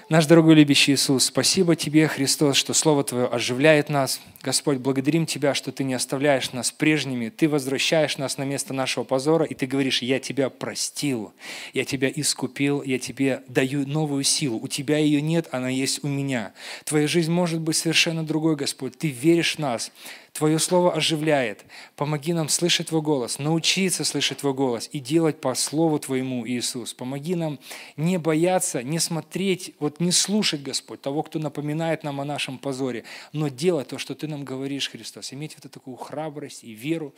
Наш 0.09 0.25
дорогой 0.25 0.55
любящий 0.55 0.93
Иисус, 0.93 1.25
спасибо 1.25 1.75
Тебе, 1.75 2.07
Христос, 2.07 2.57
что 2.57 2.73
Слово 2.73 3.03
Твое 3.03 3.25
оживляет 3.25 3.89
нас. 3.89 4.19
Господь, 4.41 4.77
благодарим 4.77 5.27
Тебя, 5.27 5.53
что 5.53 5.71
Ты 5.71 5.83
не 5.83 5.93
оставляешь 5.93 6.51
нас 6.51 6.71
прежними, 6.71 7.29
Ты 7.29 7.47
возвращаешь 7.47 8.17
нас 8.17 8.37
на 8.39 8.43
место 8.43 8.73
нашего 8.73 9.03
позора, 9.03 9.45
и 9.45 9.53
Ты 9.53 9.67
говоришь, 9.67 10.01
я 10.01 10.19
Тебя 10.19 10.49
простил, 10.49 11.33
я 11.73 11.85
Тебя 11.85 12.11
искупил, 12.13 12.81
я 12.81 12.97
Тебе 12.97 13.43
даю 13.47 13.87
новую 13.87 14.23
силу. 14.23 14.59
У 14.59 14.67
Тебя 14.67 14.97
ее 14.97 15.21
нет, 15.21 15.47
она 15.51 15.69
есть 15.69 16.03
у 16.03 16.07
меня. 16.07 16.53
Твоя 16.83 17.07
жизнь 17.07 17.31
может 17.31 17.61
быть 17.61 17.75
совершенно 17.75 18.23
другой, 18.23 18.55
Господь. 18.55 18.97
Ты 18.97 19.09
веришь 19.09 19.55
в 19.55 19.59
нас, 19.59 19.91
Твое 20.35 20.59
Слово 20.59 20.93
оживляет. 20.93 21.63
Помоги 21.95 22.33
нам 22.33 22.49
слышать 22.49 22.89
Твой 22.89 23.01
голос, 23.01 23.39
научиться 23.39 24.03
слышать 24.03 24.39
Твой 24.39 24.53
голос 24.53 24.89
и 24.91 24.99
делать 24.99 25.39
по 25.39 25.55
Слову 25.55 25.97
Твоему, 25.97 26.45
Иисус. 26.45 26.93
Помоги 26.93 27.35
нам 27.35 27.57
не 27.95 28.17
бояться, 28.17 28.83
не 28.83 28.99
смотреть, 28.99 29.73
вот 29.79 30.01
не 30.01 30.11
слушать, 30.11 30.61
Господь, 30.61 31.01
того, 31.01 31.23
кто 31.23 31.39
напоминает 31.39 32.03
нам 32.03 32.19
о 32.19 32.25
нашем 32.25 32.57
позоре, 32.57 33.05
но 33.31 33.47
делать 33.47 33.87
то, 33.87 33.97
что 33.97 34.13
Ты 34.13 34.27
нам 34.27 34.43
говоришь, 34.43 34.89
Христос. 34.89 35.31
Иметь 35.31 35.55
вот 35.55 35.67
эту 35.67 35.75
такую 35.75 35.95
храбрость 35.95 36.65
и 36.65 36.73
веру. 36.73 37.15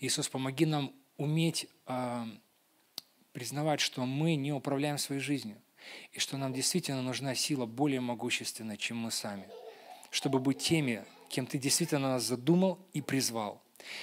Иисус, 0.00 0.28
помоги 0.28 0.66
нам 0.66 0.92
уметь 1.16 1.66
э, 1.86 2.26
признавать, 3.32 3.80
что 3.80 4.04
мы 4.04 4.34
не 4.34 4.52
управляем 4.52 4.98
своей 4.98 5.22
жизнью, 5.22 5.56
и 6.12 6.18
что 6.18 6.36
нам 6.36 6.52
действительно 6.52 7.00
нужна 7.00 7.34
сила 7.34 7.64
более 7.64 8.02
могущественная, 8.02 8.76
чем 8.76 8.98
мы 8.98 9.10
сами, 9.10 9.48
чтобы 10.10 10.40
быть 10.40 10.58
теми, 10.58 11.02
кем 11.28 11.46
Ты 11.46 11.58
действительно 11.58 12.12
нас 12.12 12.24
задумал 12.24 12.78
и 12.92 13.00
призвал. 13.00 13.62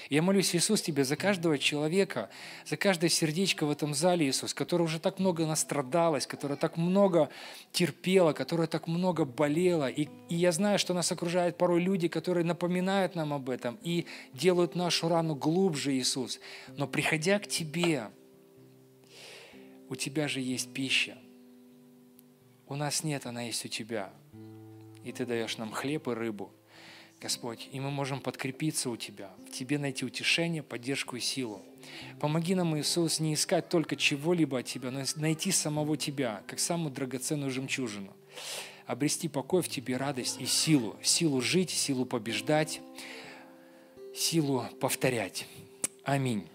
Я 0.10 0.22
молюсь, 0.22 0.56
Иисус, 0.56 0.82
Тебе 0.82 1.04
за 1.04 1.16
каждого 1.16 1.58
человека, 1.58 2.30
за 2.66 2.78
каждое 2.78 3.10
сердечко 3.10 3.66
в 3.66 3.72
этом 3.72 3.94
зале, 3.94 4.28
Иисус, 4.28 4.54
которое 4.54 4.84
уже 4.84 5.00
так 5.00 5.20
много 5.20 5.46
настрадалось, 5.46 6.28
которое 6.28 6.56
так 6.56 6.78
много 6.78 7.30
терпело, 7.72 8.34
которое 8.34 8.68
так 8.68 8.88
много 8.88 9.26
болело. 9.26 9.90
И, 9.90 10.08
и 10.30 10.36
я 10.36 10.52
знаю, 10.52 10.80
что 10.80 10.94
нас 10.94 11.12
окружают 11.12 11.58
порой 11.58 11.82
люди, 11.82 12.08
которые 12.08 12.46
напоминают 12.46 13.16
нам 13.16 13.34
об 13.34 13.50
этом 13.50 13.78
и 13.82 14.06
делают 14.34 14.76
нашу 14.76 15.10
рану 15.10 15.36
глубже, 15.36 15.94
Иисус. 15.94 16.40
Но 16.78 16.88
приходя 16.88 17.40
к 17.40 17.48
Тебе, 17.48 18.10
у 19.90 19.96
Тебя 19.96 20.28
же 20.28 20.40
есть 20.40 20.74
пища. 20.74 21.18
У 22.68 22.76
нас 22.76 23.04
нет, 23.04 23.26
она 23.26 23.42
есть 23.44 23.66
у 23.66 23.68
Тебя. 23.68 24.12
И 25.04 25.12
Ты 25.12 25.26
даешь 25.26 25.58
нам 25.58 25.72
хлеб 25.72 26.08
и 26.08 26.12
рыбу– 26.12 26.52
Господь, 27.24 27.70
и 27.72 27.80
мы 27.80 27.90
можем 27.90 28.20
подкрепиться 28.20 28.90
у 28.90 28.98
Тебя, 28.98 29.32
в 29.48 29.52
Тебе 29.52 29.78
найти 29.80 30.06
утешение, 30.06 30.62
поддержку 30.62 31.16
и 31.16 31.22
силу. 31.22 31.62
Помоги 32.20 32.54
нам, 32.54 32.78
Иисус, 32.78 33.22
не 33.22 33.34
искать 33.34 33.70
только 33.70 33.96
чего-либо 33.96 34.60
от 34.60 34.66
Тебя, 34.66 34.92
но 34.92 35.02
найти 35.16 35.54
самого 35.54 35.96
Тебя, 35.96 36.44
как 36.48 36.60
самую 36.60 36.92
драгоценную 36.92 37.50
жемчужину. 37.50 38.14
Обрести 38.88 39.30
покой 39.30 39.62
в 39.62 39.70
Тебе, 39.70 39.96
радость 39.96 40.42
и 40.42 40.46
силу. 40.46 40.98
Силу 41.02 41.40
жить, 41.40 41.70
силу 41.70 42.06
побеждать, 42.06 42.82
силу 44.14 44.66
повторять. 44.82 45.48
Аминь. 46.04 46.46